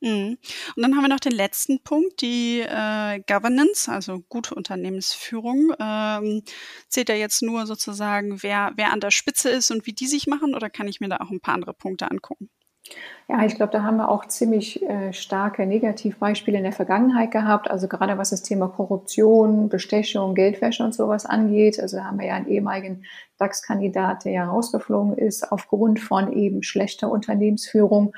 Mhm. 0.06 0.38
Und 0.76 0.84
dann 0.84 0.96
haben 0.96 1.04
wir 1.04 1.10
noch 1.10 1.20
den 1.20 1.32
letzten 1.32 1.82
Punkt, 1.82 2.22
die 2.22 2.60
äh, 2.60 3.20
Governance, 3.28 3.92
also 3.92 4.22
gute 4.30 4.54
Unternehmensführung. 4.54 5.74
Ähm, 5.80 6.44
zählt 6.88 7.10
ja 7.10 7.16
jetzt 7.16 7.42
nur 7.42 7.66
sozusagen, 7.66 8.44
wer, 8.44 8.72
wer 8.76 8.94
an 8.94 9.00
der 9.00 9.10
Spitze 9.10 9.50
ist 9.50 9.72
und 9.72 9.88
wie 9.88 9.94
die 9.94 10.06
sich 10.06 10.28
machen, 10.28 10.54
oder 10.54 10.70
kann 10.70 10.88
ich 10.88 11.00
mir 11.02 11.10
da 11.10 11.18
auch 11.18 11.32
ein 11.32 11.42
paar 11.42 11.56
andere 11.56 11.74
Punkte 11.74 12.12
angucken? 12.12 12.52
Ja, 13.28 13.44
ich 13.44 13.56
glaube, 13.56 13.72
da 13.72 13.82
haben 13.82 13.98
wir 13.98 14.10
auch 14.10 14.28
ziemlich 14.28 14.84
äh, 14.84 15.12
starke 15.12 15.66
Negativbeispiele 15.66 16.60
in 16.60 16.64
der 16.64 16.72
Vergangenheit 16.72 17.32
gehabt. 17.32 17.72
Also 17.72 17.88
gerade 17.88 18.20
was 18.20 18.30
das 18.30 18.44
Thema 18.44 18.68
Korruption, 18.68 19.70
Bestechung, 19.70 20.36
Geldwäsche 20.36 20.84
und 20.84 20.94
sowas 20.94 21.26
angeht. 21.26 21.80
Also 21.80 22.04
haben 22.04 22.20
wir 22.20 22.28
ja 22.28 22.36
einen 22.36 22.48
ehemaligen 22.48 23.06
DAX-Kandidat, 23.40 24.26
der 24.26 24.34
ja 24.34 24.46
rausgeflogen 24.46 25.18
ist 25.18 25.52
aufgrund 25.52 26.00
von 26.00 26.32
eben 26.34 26.62
schlechter 26.62 27.10
Unternehmensführung. 27.10 28.14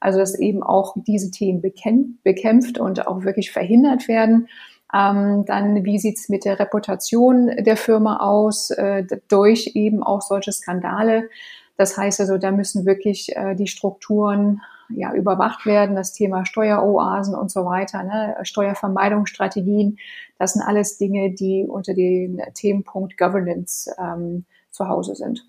Also 0.00 0.18
dass 0.18 0.38
eben 0.38 0.62
auch 0.62 0.96
diese 1.06 1.30
Themen 1.30 1.60
bekämpft 1.60 2.78
und 2.78 3.06
auch 3.06 3.24
wirklich 3.24 3.52
verhindert 3.52 4.08
werden. 4.08 4.48
Ähm, 4.92 5.44
dann, 5.46 5.84
wie 5.84 5.98
sieht's 5.98 6.28
mit 6.28 6.44
der 6.44 6.58
Reputation 6.58 7.50
der 7.58 7.76
Firma 7.76 8.18
aus 8.18 8.70
äh, 8.70 9.04
durch 9.28 9.72
eben 9.74 10.02
auch 10.02 10.22
solche 10.22 10.52
Skandale? 10.52 11.28
Das 11.76 11.96
heißt 11.96 12.20
also, 12.20 12.38
da 12.38 12.50
müssen 12.50 12.86
wirklich 12.86 13.34
äh, 13.36 13.54
die 13.54 13.68
Strukturen 13.68 14.60
ja, 14.90 15.14
überwacht 15.14 15.66
werden, 15.66 15.96
das 15.96 16.12
Thema 16.12 16.44
Steueroasen 16.44 17.34
und 17.34 17.50
so 17.50 17.64
weiter, 17.64 18.02
ne? 18.02 18.36
Steuervermeidungsstrategien, 18.42 19.98
das 20.38 20.54
sind 20.54 20.62
alles 20.62 20.98
Dinge, 20.98 21.32
die 21.32 21.64
unter 21.68 21.94
den 21.94 22.42
Themenpunkt 22.54 23.16
Governance 23.16 23.94
ähm, 23.98 24.44
zu 24.70 24.88
Hause 24.88 25.14
sind. 25.14 25.46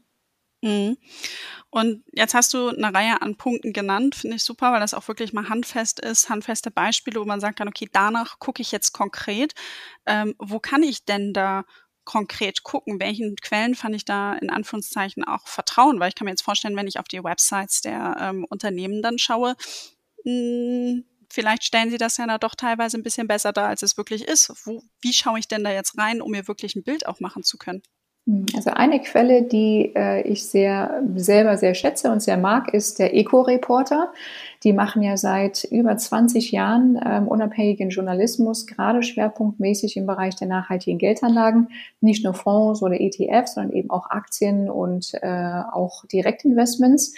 Mhm. 0.61 0.97
Und 1.71 2.03
jetzt 2.13 2.33
hast 2.33 2.53
du 2.53 2.69
eine 2.69 2.93
Reihe 2.93 3.21
an 3.21 3.35
Punkten 3.37 3.73
genannt, 3.73 4.15
finde 4.15 4.37
ich 4.37 4.43
super, 4.43 4.71
weil 4.71 4.79
das 4.81 4.93
auch 4.93 5.07
wirklich 5.07 5.33
mal 5.33 5.49
handfest 5.49 5.99
ist, 5.99 6.29
handfeste 6.29 6.71
Beispiele, 6.71 7.19
wo 7.19 7.25
man 7.25 7.39
sagen 7.39 7.55
kann, 7.55 7.67
okay, 7.67 7.89
danach 7.91 8.39
gucke 8.39 8.61
ich 8.61 8.71
jetzt 8.71 8.91
konkret. 8.91 9.53
Ähm, 10.05 10.35
wo 10.37 10.59
kann 10.59 10.83
ich 10.83 11.05
denn 11.05 11.33
da 11.33 11.63
konkret 12.03 12.63
gucken, 12.63 12.99
welchen 12.99 13.35
Quellen 13.37 13.75
fand 13.75 13.95
ich 13.95 14.05
da 14.05 14.33
in 14.33 14.49
Anführungszeichen 14.49 15.23
auch 15.23 15.47
vertrauen, 15.47 15.99
weil 15.99 16.09
ich 16.09 16.15
kann 16.15 16.25
mir 16.25 16.31
jetzt 16.31 16.41
vorstellen, 16.43 16.75
wenn 16.75 16.87
ich 16.87 16.99
auf 16.99 17.07
die 17.07 17.23
Websites 17.23 17.81
der 17.81 18.17
ähm, 18.19 18.45
Unternehmen 18.49 19.01
dann 19.01 19.17
schaue, 19.17 19.55
mh, 20.25 20.31
hm, 20.33 21.05
vielleicht 21.29 21.63
stellen 21.63 21.89
sie 21.89 21.97
das 21.97 22.17
ja 22.17 22.27
da 22.27 22.37
doch 22.37 22.55
teilweise 22.55 22.97
ein 22.97 23.03
bisschen 23.03 23.27
besser 23.27 23.53
dar, 23.53 23.69
als 23.69 23.83
es 23.83 23.97
wirklich 23.97 24.27
ist. 24.27 24.51
Wo, 24.65 24.83
wie 25.01 25.13
schaue 25.13 25.39
ich 25.39 25.47
denn 25.47 25.63
da 25.63 25.71
jetzt 25.71 25.97
rein, 25.97 26.21
um 26.21 26.31
mir 26.31 26.47
wirklich 26.47 26.75
ein 26.75 26.83
Bild 26.83 27.05
auch 27.07 27.19
machen 27.19 27.43
zu 27.43 27.57
können? 27.57 27.81
Also 28.55 28.69
eine 28.69 29.01
Quelle, 29.01 29.43
die 29.43 29.91
äh, 29.95 30.21
ich 30.21 30.45
sehr 30.45 31.01
selber 31.15 31.57
sehr 31.57 31.73
schätze 31.73 32.11
und 32.11 32.21
sehr 32.21 32.37
mag, 32.37 32.73
ist 32.73 32.99
der 32.99 33.13
Eco-Reporter. 33.13 34.13
Die 34.63 34.73
machen 34.73 35.01
ja 35.01 35.17
seit 35.17 35.65
über 35.65 35.97
20 35.97 36.51
Jahren 36.51 36.99
ähm, 37.03 37.27
unabhängigen 37.27 37.89
Journalismus, 37.89 38.67
gerade 38.67 39.03
schwerpunktmäßig 39.03 39.97
im 39.97 40.05
Bereich 40.05 40.35
der 40.35 40.47
nachhaltigen 40.47 40.97
Geldanlagen, 40.97 41.69
nicht 41.99 42.23
nur 42.23 42.33
Fonds 42.33 42.81
oder 42.81 43.01
ETFs, 43.01 43.55
sondern 43.55 43.73
eben 43.73 43.89
auch 43.89 44.09
Aktien 44.09 44.69
und 44.69 45.13
äh, 45.21 45.63
auch 45.71 46.05
Direktinvestments. 46.05 47.13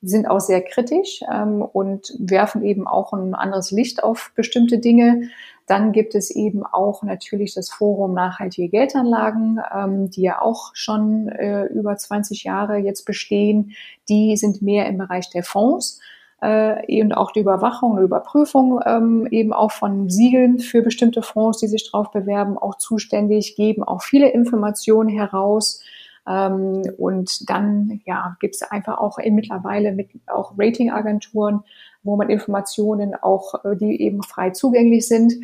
Die 0.00 0.08
sind 0.08 0.26
auch 0.26 0.40
sehr 0.40 0.62
kritisch 0.62 1.22
ähm, 1.30 1.62
und 1.62 2.14
werfen 2.18 2.62
eben 2.64 2.86
auch 2.86 3.12
ein 3.12 3.34
anderes 3.34 3.70
Licht 3.70 4.02
auf 4.02 4.32
bestimmte 4.34 4.78
Dinge. 4.78 5.28
Dann 5.66 5.92
gibt 5.92 6.14
es 6.14 6.30
eben 6.30 6.62
auch 6.64 7.02
natürlich 7.02 7.54
das 7.54 7.70
Forum 7.70 8.12
Nachhaltige 8.12 8.68
Geldanlagen, 8.68 9.60
ähm, 9.74 10.10
die 10.10 10.22
ja 10.22 10.42
auch 10.42 10.72
schon 10.74 11.28
äh, 11.28 11.64
über 11.66 11.96
20 11.96 12.44
Jahre 12.44 12.76
jetzt 12.76 13.04
bestehen. 13.04 13.72
Die 14.08 14.36
sind 14.36 14.60
mehr 14.60 14.86
im 14.86 14.98
Bereich 14.98 15.30
der 15.30 15.42
Fonds 15.42 16.00
äh, 16.42 17.02
und 17.02 17.14
auch 17.14 17.30
die 17.32 17.40
Überwachung 17.40 17.92
und 17.92 18.02
Überprüfung 18.02 18.80
ähm, 18.84 19.26
eben 19.30 19.54
auch 19.54 19.72
von 19.72 20.10
Siegeln 20.10 20.58
für 20.58 20.82
bestimmte 20.82 21.22
Fonds, 21.22 21.58
die 21.58 21.68
sich 21.68 21.90
drauf 21.90 22.10
bewerben, 22.10 22.58
auch 22.58 22.76
zuständig, 22.76 23.56
geben 23.56 23.82
auch 23.82 24.02
viele 24.02 24.28
Informationen 24.28 25.08
heraus. 25.08 25.82
Ähm, 26.28 26.82
und 26.98 27.48
dann 27.48 28.02
ja, 28.04 28.36
gibt 28.40 28.56
es 28.56 28.62
einfach 28.62 28.98
auch 28.98 29.18
in, 29.18 29.34
mittlerweile 29.34 29.92
mit 29.92 30.10
auch 30.26 30.54
Ratingagenturen, 30.58 31.60
wo 32.04 32.16
man 32.16 32.30
Informationen 32.30 33.14
auch, 33.14 33.64
äh, 33.64 33.76
die 33.76 34.00
eben 34.00 34.22
frei 34.22 34.50
zugänglich 34.50 35.08
sind. 35.08 35.34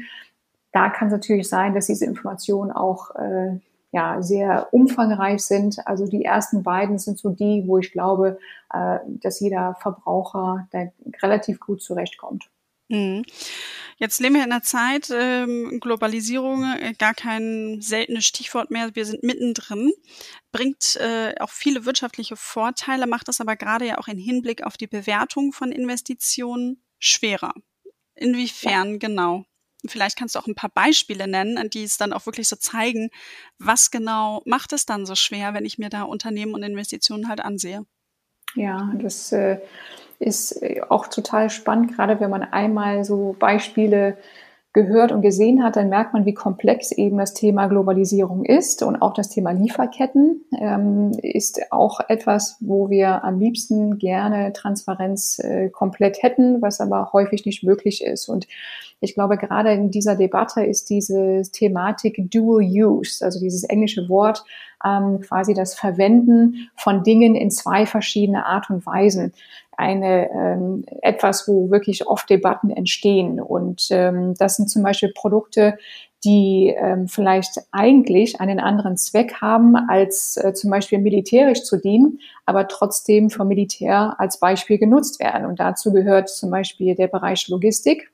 Da 0.72 0.88
kann 0.88 1.08
es 1.08 1.12
natürlich 1.12 1.48
sein, 1.48 1.74
dass 1.74 1.86
diese 1.86 2.04
Informationen 2.04 2.70
auch 2.70 3.14
äh, 3.16 3.58
ja, 3.92 4.22
sehr 4.22 4.68
umfangreich 4.72 5.42
sind. 5.44 5.84
Also 5.86 6.06
die 6.06 6.24
ersten 6.24 6.62
beiden 6.62 6.98
sind 6.98 7.18
so 7.18 7.30
die, 7.30 7.64
wo 7.66 7.78
ich 7.78 7.90
glaube, 7.90 8.38
äh, 8.72 8.98
dass 9.06 9.40
jeder 9.40 9.74
Verbraucher 9.80 10.68
da 10.70 10.86
relativ 11.22 11.58
gut 11.58 11.82
zurechtkommt. 11.82 12.48
Mhm. 12.90 13.24
Jetzt 13.98 14.20
leben 14.20 14.34
wir 14.34 14.44
in 14.44 14.50
einer 14.50 14.62
Zeit, 14.62 15.10
ähm, 15.12 15.78
Globalisierung, 15.78 16.64
äh, 16.64 16.94
gar 16.98 17.14
kein 17.14 17.80
seltenes 17.80 18.26
Stichwort 18.26 18.70
mehr. 18.70 18.94
Wir 18.94 19.04
sind 19.04 19.22
mittendrin, 19.22 19.92
bringt 20.52 20.96
äh, 20.96 21.34
auch 21.38 21.50
viele 21.50 21.84
wirtschaftliche 21.84 22.34
Vorteile, 22.36 23.06
macht 23.06 23.28
es 23.28 23.40
aber 23.40 23.56
gerade 23.56 23.86
ja 23.86 23.98
auch 23.98 24.08
in 24.08 24.18
Hinblick 24.18 24.64
auf 24.64 24.76
die 24.76 24.88
Bewertung 24.88 25.52
von 25.52 25.70
Investitionen 25.70 26.82
schwerer. 26.98 27.54
Inwiefern 28.14 28.92
ja. 28.92 28.98
genau? 28.98 29.44
Vielleicht 29.86 30.18
kannst 30.18 30.34
du 30.34 30.40
auch 30.40 30.46
ein 30.46 30.54
paar 30.54 30.70
Beispiele 30.70 31.28
nennen, 31.28 31.70
die 31.70 31.84
es 31.84 31.96
dann 31.96 32.12
auch 32.12 32.26
wirklich 32.26 32.48
so 32.48 32.56
zeigen, 32.56 33.10
was 33.58 33.90
genau 33.90 34.42
macht 34.44 34.72
es 34.72 34.84
dann 34.84 35.06
so 35.06 35.14
schwer, 35.14 35.54
wenn 35.54 35.64
ich 35.64 35.78
mir 35.78 35.88
da 35.88 36.02
Unternehmen 36.02 36.54
und 36.54 36.62
Investitionen 36.62 37.28
halt 37.28 37.40
ansehe. 37.40 37.86
Ja, 38.56 38.92
das 38.98 39.30
äh, 39.32 39.60
ist 40.20 40.62
äh, 40.62 40.82
auch 40.88 41.08
total 41.08 41.50
spannend, 41.50 41.96
gerade 41.96 42.20
wenn 42.20 42.30
man 42.30 42.44
einmal 42.44 43.04
so 43.04 43.34
Beispiele 43.38 44.16
gehört 44.72 45.10
und 45.10 45.20
gesehen 45.20 45.64
hat, 45.64 45.74
dann 45.74 45.88
merkt 45.88 46.12
man, 46.12 46.26
wie 46.26 46.34
komplex 46.34 46.92
eben 46.92 47.18
das 47.18 47.34
Thema 47.34 47.66
Globalisierung 47.66 48.44
ist. 48.44 48.84
Und 48.84 49.02
auch 49.02 49.14
das 49.14 49.28
Thema 49.28 49.50
Lieferketten 49.50 50.44
ähm, 50.56 51.10
ist 51.22 51.60
auch 51.72 51.98
etwas, 52.06 52.56
wo 52.60 52.88
wir 52.88 53.24
am 53.24 53.40
liebsten 53.40 53.98
gerne 53.98 54.52
Transparenz 54.52 55.40
äh, 55.40 55.70
komplett 55.70 56.22
hätten, 56.22 56.62
was 56.62 56.80
aber 56.80 57.12
häufig 57.12 57.44
nicht 57.46 57.64
möglich 57.64 58.04
ist. 58.04 58.28
Und 58.28 58.46
ich 59.00 59.14
glaube, 59.14 59.38
gerade 59.38 59.72
in 59.72 59.90
dieser 59.90 60.14
Debatte 60.14 60.62
ist 60.62 60.88
diese 60.88 61.42
Thematik 61.50 62.30
Dual 62.30 62.62
Use, 62.62 63.24
also 63.24 63.40
dieses 63.40 63.64
englische 63.64 64.08
Wort, 64.08 64.44
ähm, 64.84 65.20
quasi 65.20 65.52
das 65.52 65.74
Verwenden 65.74 66.70
von 66.76 67.02
Dingen 67.02 67.34
in 67.34 67.50
zwei 67.50 67.86
verschiedene 67.86 68.46
Art 68.46 68.70
und 68.70 68.86
Weisen 68.86 69.32
eine 69.80 70.30
ähm, 70.30 70.84
etwas, 71.00 71.48
wo 71.48 71.70
wirklich 71.70 72.06
oft 72.06 72.28
Debatten 72.28 72.70
entstehen. 72.70 73.40
Und 73.40 73.88
ähm, 73.90 74.34
das 74.38 74.56
sind 74.56 74.68
zum 74.68 74.82
Beispiel 74.82 75.12
Produkte, 75.14 75.78
die 76.22 76.74
ähm, 76.76 77.08
vielleicht 77.08 77.58
eigentlich 77.72 78.40
einen 78.40 78.60
anderen 78.60 78.98
Zweck 78.98 79.40
haben, 79.40 79.74
als 79.74 80.36
äh, 80.36 80.52
zum 80.52 80.70
Beispiel 80.70 80.98
militärisch 80.98 81.62
zu 81.62 81.78
dienen, 81.78 82.20
aber 82.44 82.68
trotzdem 82.68 83.30
vom 83.30 83.48
Militär 83.48 84.16
als 84.18 84.38
Beispiel 84.38 84.78
genutzt 84.78 85.18
werden. 85.18 85.46
Und 85.46 85.60
dazu 85.60 85.92
gehört 85.92 86.28
zum 86.28 86.50
Beispiel 86.50 86.94
der 86.94 87.08
Bereich 87.08 87.48
Logistik 87.48 88.12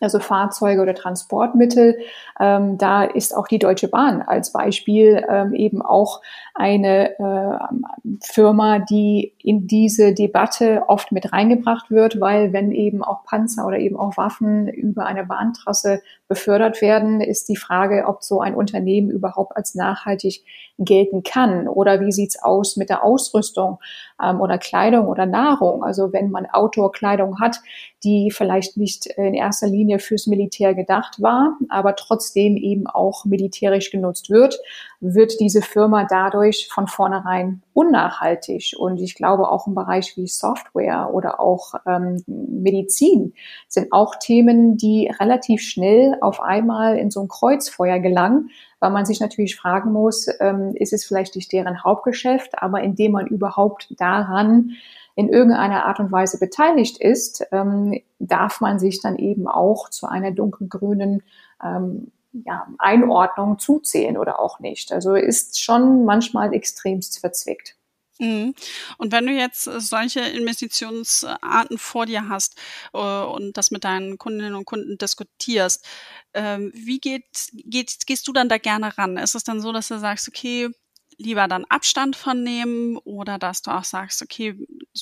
also 0.00 0.18
Fahrzeuge 0.18 0.82
oder 0.82 0.94
Transportmittel. 0.94 1.98
Ähm, 2.40 2.78
da 2.78 3.04
ist 3.04 3.36
auch 3.36 3.48
die 3.48 3.58
Deutsche 3.58 3.88
Bahn 3.88 4.22
als 4.22 4.52
Beispiel 4.52 5.24
ähm, 5.28 5.54
eben 5.54 5.82
auch 5.82 6.20
eine 6.54 7.18
äh, 7.18 8.18
Firma, 8.22 8.78
die 8.78 9.34
in 9.38 9.66
diese 9.66 10.14
Debatte 10.14 10.84
oft 10.88 11.12
mit 11.12 11.32
reingebracht 11.32 11.90
wird, 11.90 12.20
weil 12.20 12.52
wenn 12.52 12.72
eben 12.72 13.04
auch 13.04 13.24
Panzer 13.24 13.66
oder 13.66 13.78
eben 13.78 13.96
auch 13.96 14.16
Waffen 14.16 14.68
über 14.68 15.06
eine 15.06 15.24
Bahntrasse 15.24 16.00
befördert 16.28 16.80
werden, 16.80 17.20
ist 17.20 17.48
die 17.48 17.56
Frage, 17.56 18.04
ob 18.06 18.22
so 18.22 18.40
ein 18.40 18.54
Unternehmen 18.54 19.10
überhaupt 19.10 19.56
als 19.56 19.74
nachhaltig 19.74 20.44
gelten 20.78 21.22
kann. 21.22 21.68
Oder 21.68 22.00
wie 22.00 22.12
sieht's 22.12 22.42
aus 22.42 22.76
mit 22.76 22.90
der 22.90 23.04
Ausrüstung 23.04 23.78
ähm, 24.22 24.40
oder 24.40 24.58
Kleidung 24.58 25.08
oder 25.08 25.26
Nahrung? 25.26 25.84
Also 25.84 26.12
wenn 26.12 26.30
man 26.30 26.46
Outdoor-Kleidung 26.46 27.40
hat, 27.40 27.58
die 28.04 28.30
vielleicht 28.30 28.76
nicht 28.76 29.06
in 29.06 29.34
erster 29.34 29.66
Linie 29.66 29.98
fürs 29.98 30.26
Militär 30.26 30.74
gedacht 30.74 31.20
war, 31.20 31.58
aber 31.68 31.96
trotzdem 31.96 32.56
eben 32.56 32.86
auch 32.86 33.24
militärisch 33.24 33.90
genutzt 33.90 34.30
wird, 34.30 34.58
wird 35.00 35.40
diese 35.40 35.62
Firma 35.62 36.06
dadurch 36.08 36.68
von 36.70 36.86
vornherein 36.86 37.62
unnachhaltig. 37.72 38.74
Und 38.78 38.98
ich 39.00 39.14
glaube 39.14 39.48
auch 39.48 39.66
im 39.66 39.74
Bereich 39.74 40.16
wie 40.16 40.26
Software 40.26 41.10
oder 41.12 41.40
auch 41.40 41.74
ähm, 41.86 42.22
Medizin 42.26 43.34
sind 43.68 43.92
auch 43.92 44.14
Themen, 44.16 44.76
die 44.76 45.10
relativ 45.20 45.62
schnell 45.62 46.16
auf 46.20 46.40
einmal 46.40 46.96
in 46.98 47.10
so 47.10 47.20
ein 47.20 47.28
Kreuzfeuer 47.28 47.98
gelangen, 47.98 48.50
weil 48.80 48.90
man 48.90 49.06
sich 49.06 49.20
natürlich 49.20 49.56
fragen 49.56 49.92
muss, 49.92 50.28
ähm, 50.40 50.72
ist 50.74 50.92
es 50.92 51.04
vielleicht 51.04 51.36
nicht 51.36 51.52
deren 51.52 51.84
Hauptgeschäft, 51.84 52.62
aber 52.62 52.82
indem 52.82 53.12
man 53.12 53.26
überhaupt 53.26 53.88
daran 53.98 54.72
in 55.16 55.30
irgendeiner 55.30 55.86
Art 55.86 55.98
und 55.98 56.12
Weise 56.12 56.38
beteiligt 56.38 56.98
ist, 56.98 57.46
ähm, 57.50 58.00
darf 58.18 58.60
man 58.60 58.78
sich 58.78 59.00
dann 59.00 59.16
eben 59.16 59.48
auch 59.48 59.88
zu 59.88 60.06
einer 60.06 60.30
dunkelgrünen 60.30 61.22
ähm, 61.64 62.12
ja, 62.44 62.66
Einordnung 62.78 63.58
zuzählen 63.58 64.16
oder 64.18 64.40
auch 64.40 64.60
nicht. 64.60 64.92
Also 64.92 65.14
ist 65.14 65.62
schon 65.62 66.04
manchmal 66.04 66.52
extremst 66.52 67.20
verzwickt. 67.20 67.76
Mhm. 68.18 68.54
Und 68.98 69.12
wenn 69.12 69.26
du 69.26 69.32
jetzt 69.32 69.66
äh, 69.66 69.80
solche 69.80 70.20
Investitionsarten 70.20 71.78
vor 71.78 72.06
dir 72.06 72.28
hast 72.28 72.58
äh, 72.94 72.98
und 72.98 73.56
das 73.56 73.70
mit 73.70 73.84
deinen 73.84 74.18
Kundinnen 74.18 74.54
und 74.54 74.64
Kunden 74.64 74.96
diskutierst, 74.98 75.86
ähm, 76.34 76.72
wie 76.74 76.98
geht, 76.98 77.24
geht, 77.52 78.06
gehst 78.06 78.26
du 78.26 78.32
dann 78.32 78.48
da 78.48 78.58
gerne 78.58 78.96
ran? 78.96 79.16
Ist 79.18 79.34
es 79.34 79.44
dann 79.44 79.60
so, 79.60 79.72
dass 79.72 79.88
du 79.88 79.98
sagst, 79.98 80.28
okay, 80.28 80.70
lieber 81.18 81.48
dann 81.48 81.64
Abstand 81.64 82.14
von 82.14 82.42
nehmen 82.42 82.98
oder 82.98 83.38
dass 83.38 83.62
du 83.62 83.70
auch 83.70 83.84
sagst, 83.84 84.22
okay, 84.22 84.54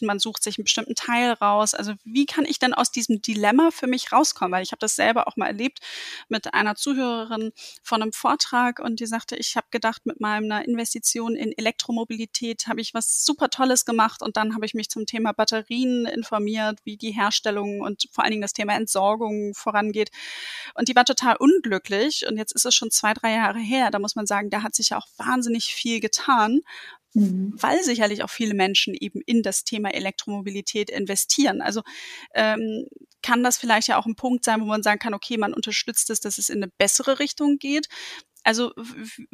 man 0.03 0.19
sucht 0.19 0.43
sich 0.43 0.59
einen 0.59 0.65
bestimmten 0.65 0.95
Teil 0.95 1.33
raus. 1.33 1.75
Also 1.75 1.95
wie 2.05 2.27
kann 2.27 2.45
ich 2.45 2.59
denn 2.59 2.75
aus 2.75 2.91
diesem 2.91 3.21
Dilemma 3.21 3.71
für 3.71 3.87
mich 3.87 4.13
rauskommen? 4.13 4.53
Weil 4.53 4.63
ich 4.63 4.73
habe 4.73 4.81
das 4.81 4.97
selber 4.97 5.27
auch 5.27 5.37
mal 5.37 5.47
erlebt 5.47 5.81
mit 6.29 6.55
einer 6.55 6.77
Zuhörerin 6.77 7.53
von 7.83 8.03
einem 8.03 8.13
Vortrag 8.13 8.79
und 8.79 9.01
die 9.01 9.07
sagte, 9.07 9.37
ich 9.37 9.57
habe 9.57 9.67
gedacht, 9.71 10.07
mit 10.07 10.21
meiner 10.21 10.65
Investition 10.65 11.35
in 11.35 11.57
Elektromobilität 11.57 12.67
habe 12.69 12.81
ich 12.81 12.95
was 12.95 13.25
super 13.25 13.51
Tolles 13.51 13.85
gemacht 13.85 14.23
und 14.23 14.37
dann 14.37 14.55
habe 14.55 14.67
ich 14.67 14.75
mich 14.75 14.91
zum 14.91 15.07
Thema 15.07 15.33
Batterien 15.33 16.07
informiert, 16.07 16.79
wie 16.85 16.97
die 16.97 17.13
Herstellung 17.13 17.81
und 17.81 18.09
vor 18.13 18.23
allen 18.23 18.33
Dingen 18.33 18.43
das 18.43 18.53
Thema 18.53 18.75
Entsorgung 18.75 19.55
vorangeht. 19.55 20.11
Und 20.75 20.89
die 20.89 20.97
war 20.97 21.05
total 21.05 21.37
unglücklich 21.37 22.25
und 22.29 22.37
jetzt 22.37 22.53
ist 22.53 22.67
es 22.67 22.75
schon 22.75 22.91
zwei, 22.91 23.15
drei 23.15 23.33
Jahre 23.33 23.59
her. 23.59 23.91
Da 23.91 23.99
muss 23.99 24.15
man 24.15 24.27
sagen, 24.27 24.51
da 24.51 24.63
hat 24.63 24.75
sich 24.75 24.91
ja 24.91 24.99
auch 24.99 25.07
wahnsinnig 25.17 25.75
viel 25.75 26.01
getan, 26.05 26.61
mhm. 27.15 27.55
weil 27.57 27.83
sicherlich 27.83 28.23
auch 28.23 28.31
viele 28.31 28.55
Menschen 28.55 28.95
eben 28.95 29.21
in 29.25 29.43
das 29.43 29.65
Thema 29.65 29.95
Elektromobilität 29.95 30.91
investieren. 30.91 31.63
Also 31.63 31.81
ähm, 32.35 32.87
kann 33.23 33.43
das 33.43 33.57
vielleicht 33.57 33.89
ja 33.89 33.99
auch 33.99 34.07
ein 34.07 34.17
Punkt 34.17 34.45
sein, 34.45 34.61
wo 34.61 34.67
man 34.67 34.83
sagen 34.83 34.99
kann, 34.99 35.15
okay, 35.15 35.39
man 35.39 35.55
unterstützt 35.55 36.11
es, 36.11 36.21
dass 36.21 36.39
es 36.39 36.51
in 36.51 36.63
eine 36.63 36.71
bessere 36.79 37.19
Richtung 37.19 37.59
geht. 37.59 37.89
Also, 38.43 38.73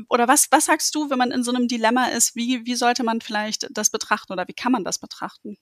oder 0.08 0.28
was, 0.28 0.46
was 0.52 0.66
sagst 0.66 0.94
du, 0.94 1.10
wenn 1.10 1.18
man 1.18 1.32
in 1.32 1.42
so 1.42 1.52
einem 1.52 1.66
Dilemma 1.66 2.06
ist, 2.06 2.36
wie, 2.36 2.64
wie 2.64 2.76
sollte 2.76 3.02
man 3.02 3.20
vielleicht 3.20 3.66
das 3.72 3.90
betrachten 3.90 4.32
oder 4.32 4.46
wie 4.46 4.54
kann 4.54 4.70
man 4.70 4.84
das 4.84 5.00
betrachten? 5.00 5.56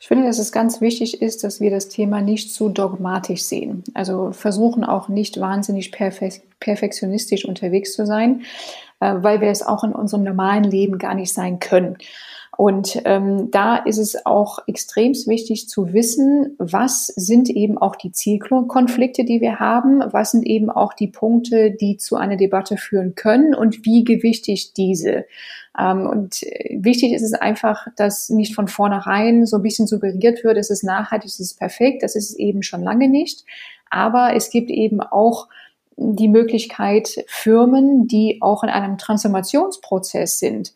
Ich 0.00 0.08
finde, 0.08 0.26
dass 0.26 0.38
es 0.38 0.52
ganz 0.52 0.80
wichtig 0.80 1.22
ist, 1.22 1.44
dass 1.44 1.60
wir 1.60 1.70
das 1.70 1.88
Thema 1.88 2.20
nicht 2.20 2.52
zu 2.52 2.68
dogmatisch 2.68 3.42
sehen. 3.42 3.84
Also 3.94 4.32
versuchen 4.32 4.84
auch 4.84 5.08
nicht 5.08 5.40
wahnsinnig 5.40 5.92
perfektionistisch 5.92 7.44
unterwegs 7.44 7.94
zu 7.94 8.06
sein, 8.06 8.44
äh, 9.00 9.14
weil 9.18 9.40
wir 9.40 9.48
es 9.48 9.62
auch 9.62 9.84
in 9.84 9.92
unserem 9.92 10.24
normalen 10.24 10.64
Leben 10.64 10.98
gar 10.98 11.14
nicht 11.14 11.32
sein 11.32 11.58
können. 11.58 11.96
Und 12.56 13.02
ähm, 13.04 13.50
da 13.50 13.76
ist 13.76 13.98
es 13.98 14.26
auch 14.26 14.60
extrem 14.68 15.12
wichtig 15.26 15.68
zu 15.68 15.92
wissen, 15.92 16.54
was 16.58 17.08
sind 17.08 17.50
eben 17.50 17.78
auch 17.78 17.96
die 17.96 18.12
Zielkonflikte, 18.12 19.24
die 19.24 19.40
wir 19.40 19.58
haben, 19.58 20.02
was 20.12 20.30
sind 20.30 20.46
eben 20.46 20.70
auch 20.70 20.92
die 20.92 21.08
Punkte, 21.08 21.72
die 21.72 21.96
zu 21.96 22.16
einer 22.16 22.36
Debatte 22.36 22.76
führen 22.76 23.16
können 23.16 23.54
und 23.54 23.84
wie 23.84 24.04
gewichtig 24.04 24.72
diese. 24.72 25.24
Ähm, 25.76 26.06
und 26.06 26.44
äh, 26.44 26.78
wichtig 26.80 27.12
ist 27.12 27.22
es 27.22 27.34
einfach, 27.34 27.88
dass 27.96 28.30
nicht 28.30 28.54
von 28.54 28.68
vornherein 28.68 29.46
so 29.46 29.56
ein 29.56 29.62
bisschen 29.62 29.88
suggeriert 29.88 30.44
wird, 30.44 30.56
es 30.56 30.70
ist 30.70 30.84
nachhaltig, 30.84 31.30
es 31.30 31.40
ist 31.40 31.58
perfekt, 31.58 32.04
das 32.04 32.14
ist 32.14 32.30
es 32.30 32.36
eben 32.36 32.62
schon 32.62 32.82
lange 32.82 33.08
nicht. 33.08 33.44
Aber 33.90 34.34
es 34.34 34.50
gibt 34.50 34.70
eben 34.70 35.00
auch 35.00 35.48
die 35.96 36.28
Möglichkeit, 36.28 37.24
Firmen, 37.26 38.06
die 38.08 38.38
auch 38.40 38.62
in 38.62 38.70
einem 38.70 38.98
Transformationsprozess 38.98 40.38
sind, 40.38 40.72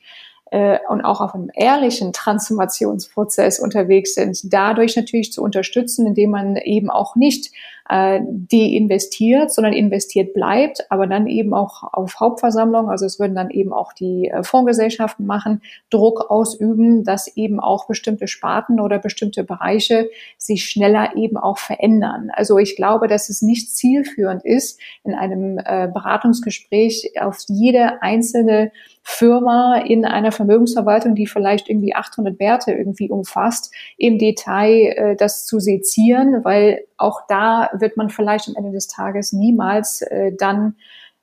äh, 0.51 0.79
und 0.89 1.03
auch 1.03 1.21
auf 1.21 1.35
einem 1.35 1.51
ehrlichen 1.55 2.13
Transformationsprozess 2.13 3.61
unterwegs 3.61 4.15
sind, 4.15 4.41
dadurch 4.53 4.97
natürlich 4.97 5.33
zu 5.33 5.43
unterstützen, 5.43 6.07
indem 6.07 6.31
man 6.31 6.57
eben 6.57 6.91
auch 6.91 7.17
nicht 7.17 7.53
äh, 7.89 8.21
deinvestiert, 8.23 9.53
sondern 9.53 9.73
investiert 9.73 10.35
bleibt, 10.35 10.91
aber 10.91 11.07
dann 11.07 11.27
eben 11.27 11.55
auch 11.55 11.83
auf 11.93 12.21
Hauptversammlung, 12.21 12.91
also 12.91 13.07
es 13.07 13.19
würden 13.19 13.35
dann 13.35 13.51
eben 13.51 13.73
auch 13.73 13.93
die 13.93 14.29
äh, 14.29 14.43
Fondsgesellschaften 14.43 15.27
machen, 15.27 15.63
Druck 15.91 16.31
ausüben, 16.31 17.05
dass 17.05 17.35
eben 17.37 17.61
auch 17.61 17.87
bestimmte 17.87 18.29
Sparten 18.29 18.81
oder 18.81 18.99
bestimmte 18.99 19.45
Bereiche 19.45 20.11
sich 20.37 20.65
schneller 20.65 21.17
eben 21.17 21.37
auch 21.37 21.59
verändern. 21.59 22.31
Also 22.33 22.59
ich 22.59 22.77
glaube, 22.77 23.09
dass 23.09 23.31
es 23.31 23.43
nicht 23.43 23.75
zielführend 23.75 24.45
ist, 24.45 24.79
in 25.05 25.15
einem 25.15 25.59
äh, 25.59 25.89
Beratungsgespräch 25.93 27.13
auf 27.21 27.39
jede 27.49 28.03
einzelne 28.03 28.71
Firma 29.03 29.79
in 29.79 30.05
einer 30.05 30.33
Vermögensverwaltung, 30.33 31.15
die 31.15 31.27
vielleicht 31.27 31.71
irgendwie 31.71 31.95
800 31.95 32.39
Werte 32.39 32.73
irgendwie 32.73 33.09
umfasst, 33.09 33.73
im 33.97 34.19
Detail 34.19 34.93
äh, 34.97 35.17
das 35.17 35.47
zu 35.47 35.59
sezieren, 35.59 36.45
weil 36.45 36.85
auch 36.99 37.23
da 37.29 37.71
wird 37.73 37.97
man 37.97 38.11
vielleicht 38.11 38.49
am 38.49 38.57
Ende 38.57 38.73
des 38.73 38.89
Tages 38.89 39.33
niemals 39.33 40.03
äh, 40.03 40.33
dann 40.37 40.77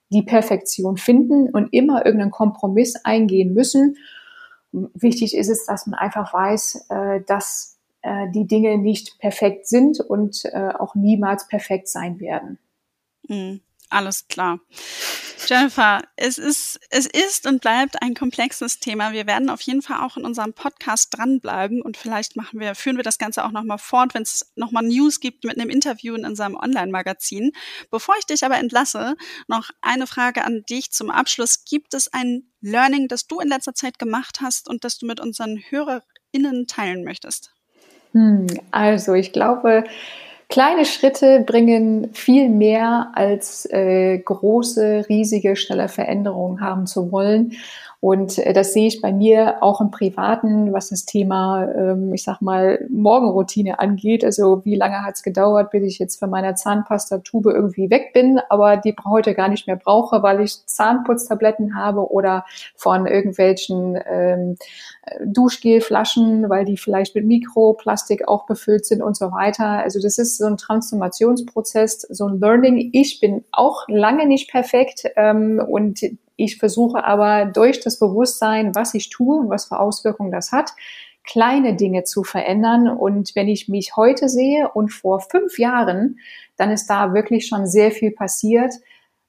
die 0.09 0.23
Perfektion 0.23 0.97
finden 0.97 1.49
und 1.49 1.73
immer 1.73 2.05
irgendeinen 2.05 2.31
Kompromiss 2.31 2.95
eingehen 3.03 3.53
müssen. 3.53 3.97
Wichtig 4.71 5.35
ist 5.35 5.49
es, 5.49 5.65
dass 5.65 5.87
man 5.87 5.99
einfach 5.99 6.33
weiß, 6.33 6.87
äh, 6.89 7.21
dass 7.27 7.77
äh, 8.01 8.29
die 8.31 8.47
Dinge 8.47 8.77
nicht 8.77 9.19
perfekt 9.19 9.67
sind 9.67 9.99
und 9.99 10.45
äh, 10.45 10.69
auch 10.77 10.95
niemals 10.95 11.47
perfekt 11.47 11.87
sein 11.87 12.19
werden. 12.19 12.59
Mhm. 13.27 13.61
Alles 13.95 14.27
klar. 14.27 14.59
Jennifer, 15.47 16.01
es 16.17 16.37
ist, 16.37 16.81
es 16.89 17.05
ist 17.05 17.47
und 17.47 17.61
bleibt 17.61 18.01
ein 18.01 18.13
komplexes 18.13 18.81
Thema. 18.81 19.13
Wir 19.13 19.25
werden 19.25 19.49
auf 19.49 19.61
jeden 19.61 19.81
Fall 19.81 20.05
auch 20.05 20.17
in 20.17 20.25
unserem 20.25 20.51
Podcast 20.51 21.17
dranbleiben 21.17 21.81
und 21.81 21.95
vielleicht 21.95 22.35
machen 22.35 22.59
wir, 22.59 22.75
führen 22.75 22.97
wir 22.97 23.05
das 23.05 23.19
Ganze 23.19 23.45
auch 23.45 23.51
nochmal 23.51 23.77
fort, 23.77 24.13
wenn 24.13 24.23
es 24.23 24.51
nochmal 24.57 24.83
News 24.83 25.21
gibt 25.21 25.45
mit 25.45 25.57
einem 25.57 25.69
Interview 25.69 26.13
in 26.13 26.25
unserem 26.25 26.57
Online-Magazin. 26.57 27.53
Bevor 27.89 28.15
ich 28.19 28.25
dich 28.25 28.43
aber 28.43 28.57
entlasse, 28.57 29.15
noch 29.47 29.69
eine 29.81 30.07
Frage 30.07 30.43
an 30.43 30.63
dich 30.69 30.91
zum 30.91 31.09
Abschluss. 31.09 31.63
Gibt 31.63 31.93
es 31.93 32.11
ein 32.11 32.51
Learning, 32.59 33.07
das 33.07 33.27
du 33.27 33.39
in 33.39 33.47
letzter 33.47 33.75
Zeit 33.75 33.97
gemacht 33.97 34.39
hast 34.41 34.67
und 34.67 34.83
das 34.83 34.97
du 34.97 35.05
mit 35.05 35.21
unseren 35.21 35.63
HörerInnen 35.69 36.67
teilen 36.67 37.05
möchtest? 37.05 37.53
Hm, 38.11 38.47
also, 38.71 39.13
ich 39.13 39.31
glaube, 39.31 39.85
Kleine 40.49 40.85
Schritte 40.85 41.41
bringen 41.41 42.13
viel 42.13 42.49
mehr 42.49 43.11
als 43.15 43.67
äh, 43.71 44.19
große, 44.19 45.05
riesige, 45.09 45.55
schnelle 45.55 45.89
Veränderungen 45.89 46.61
haben 46.61 46.85
zu 46.85 47.11
wollen. 47.11 47.53
Und 48.05 48.37
äh, 48.37 48.53
das 48.53 48.71
sehe 48.71 48.85
ich 48.85 49.01
bei 49.01 49.11
mir 49.11 49.63
auch 49.63 49.81
im 49.81 49.89
Privaten, 49.89 50.71
was 50.73 50.89
das 50.89 51.05
Thema, 51.05 51.67
ähm, 51.75 52.13
ich 52.13 52.21
sag 52.21 52.39
mal, 52.39 52.85
Morgenroutine 52.87 53.79
angeht. 53.79 54.23
Also 54.23 54.63
wie 54.63 54.75
lange 54.75 55.01
hat 55.03 55.15
es 55.15 55.23
gedauert, 55.23 55.71
bis 55.71 55.81
ich 55.81 55.97
jetzt 55.97 56.19
von 56.19 56.29
meiner 56.29 56.53
Zahnpasta-Tube 56.53 57.47
irgendwie 57.47 57.89
weg 57.89 58.13
bin, 58.13 58.39
aber 58.47 58.77
die 58.77 58.95
heute 59.07 59.33
gar 59.33 59.47
nicht 59.47 59.65
mehr 59.65 59.75
brauche, 59.75 60.21
weil 60.21 60.41
ich 60.41 60.67
Zahnputztabletten 60.67 61.75
habe 61.75 62.11
oder 62.11 62.45
von 62.75 63.07
irgendwelchen 63.07 63.97
ähm, 64.07 64.57
Duschgelflaschen, 65.25 66.47
weil 66.47 66.65
die 66.65 66.77
vielleicht 66.77 67.15
mit 67.15 67.25
Mikroplastik 67.25 68.27
auch 68.27 68.45
befüllt 68.45 68.85
sind 68.85 69.01
und 69.01 69.17
so 69.17 69.31
weiter. 69.31 69.65
Also 69.65 69.99
das 69.99 70.19
ist 70.19 70.37
so 70.37 70.45
ein 70.45 70.57
Transformationsprozess, 70.57 72.01
so 72.01 72.27
ein 72.27 72.39
Learning. 72.39 72.91
Ich 72.93 73.19
bin 73.19 73.45
auch 73.51 73.85
lange 73.87 74.27
nicht 74.27 74.51
perfekt 74.51 75.05
ähm, 75.15 75.59
und 75.67 76.01
ich 76.35 76.57
versuche 76.57 77.03
aber 77.03 77.45
durch 77.45 77.79
das 77.79 77.99
Bewusstsein, 77.99 78.75
was 78.75 78.93
ich 78.93 79.09
tue 79.09 79.37
und 79.37 79.49
was 79.49 79.65
für 79.65 79.79
Auswirkungen 79.79 80.31
das 80.31 80.51
hat, 80.51 80.73
kleine 81.23 81.75
Dinge 81.75 82.03
zu 82.03 82.23
verändern. 82.23 82.87
Und 82.87 83.35
wenn 83.35 83.47
ich 83.47 83.67
mich 83.67 83.95
heute 83.95 84.29
sehe 84.29 84.69
und 84.69 84.89
vor 84.89 85.21
fünf 85.21 85.57
Jahren, 85.57 86.19
dann 86.57 86.71
ist 86.71 86.87
da 86.87 87.13
wirklich 87.13 87.47
schon 87.47 87.67
sehr 87.67 87.91
viel 87.91 88.11
passiert. 88.11 88.73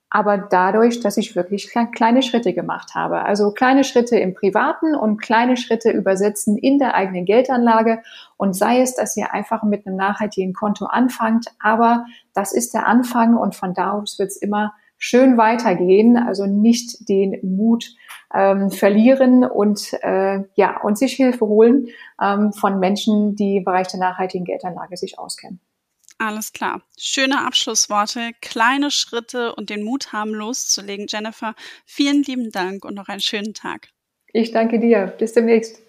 Aber 0.09 0.39
dadurch, 0.39 1.01
dass 1.01 1.17
ich 1.17 1.35
wirklich 1.35 1.71
kleine 1.95 2.23
Schritte 2.23 2.55
gemacht 2.55 2.95
habe. 2.95 3.25
Also 3.25 3.51
kleine 3.51 3.83
Schritte 3.83 4.17
im 4.17 4.35
Privaten 4.35 4.95
und 4.95 5.21
kleine 5.21 5.57
Schritte 5.57 5.91
übersetzen 5.91 6.57
in 6.57 6.79
der 6.79 6.95
eigenen 6.95 7.25
Geldanlage. 7.25 8.03
Und 8.37 8.55
sei 8.55 8.81
es, 8.81 8.95
dass 8.95 9.17
ihr 9.17 9.35
einfach 9.35 9.63
mit 9.65 9.87
einem 9.87 9.97
nachhaltigen 9.97 10.55
Konto 10.55 10.87
anfangt. 10.87 11.47
Aber 11.61 12.07
das 12.35 12.53
ist 12.53 12.73
der 12.73 12.87
Anfang 12.87 13.37
und 13.37 13.55
von 13.55 13.75
da 13.75 13.93
aus 13.93 14.19
wird 14.19 14.31
es 14.31 14.37
immer 14.37 14.75
schön 14.99 15.37
weitergehen, 15.37 16.17
also 16.17 16.47
nicht 16.47 17.09
den 17.09 17.39
Mut 17.43 17.95
ähm, 18.35 18.71
verlieren 18.71 19.45
und 19.45 19.93
äh, 20.03 20.41
ja 20.55 20.81
und 20.83 20.99
sich 20.99 21.15
Hilfe 21.15 21.47
holen 21.47 21.89
ähm, 22.23 22.53
von 22.53 22.79
Menschen, 22.79 23.37
die 23.37 23.59
im 23.59 23.65
Bereich 23.65 23.89
der 23.89 24.01
nachhaltigen 24.01 24.45
Geldanlage 24.45 24.97
sich 24.97 25.19
auskennen. 25.19 25.61
Alles 26.19 26.53
klar. 26.53 26.81
Schöne 26.99 27.45
Abschlussworte, 27.47 28.31
kleine 28.41 28.91
Schritte 28.91 29.55
und 29.55 29.69
den 29.69 29.85
Mut 29.85 30.13
haben, 30.13 30.33
loszulegen. 30.33 31.07
Jennifer, 31.09 31.55
vielen 31.85 32.23
lieben 32.23 32.51
Dank 32.51 32.85
und 32.87 32.95
noch 32.95 33.09
einen 33.09 33.21
schönen 33.21 33.53
Tag. 33.53 33.89
Ich 34.33 34.51
danke 34.51 34.79
dir. 34.79 35.15
Bis 35.19 35.35
demnächst. 35.35 35.81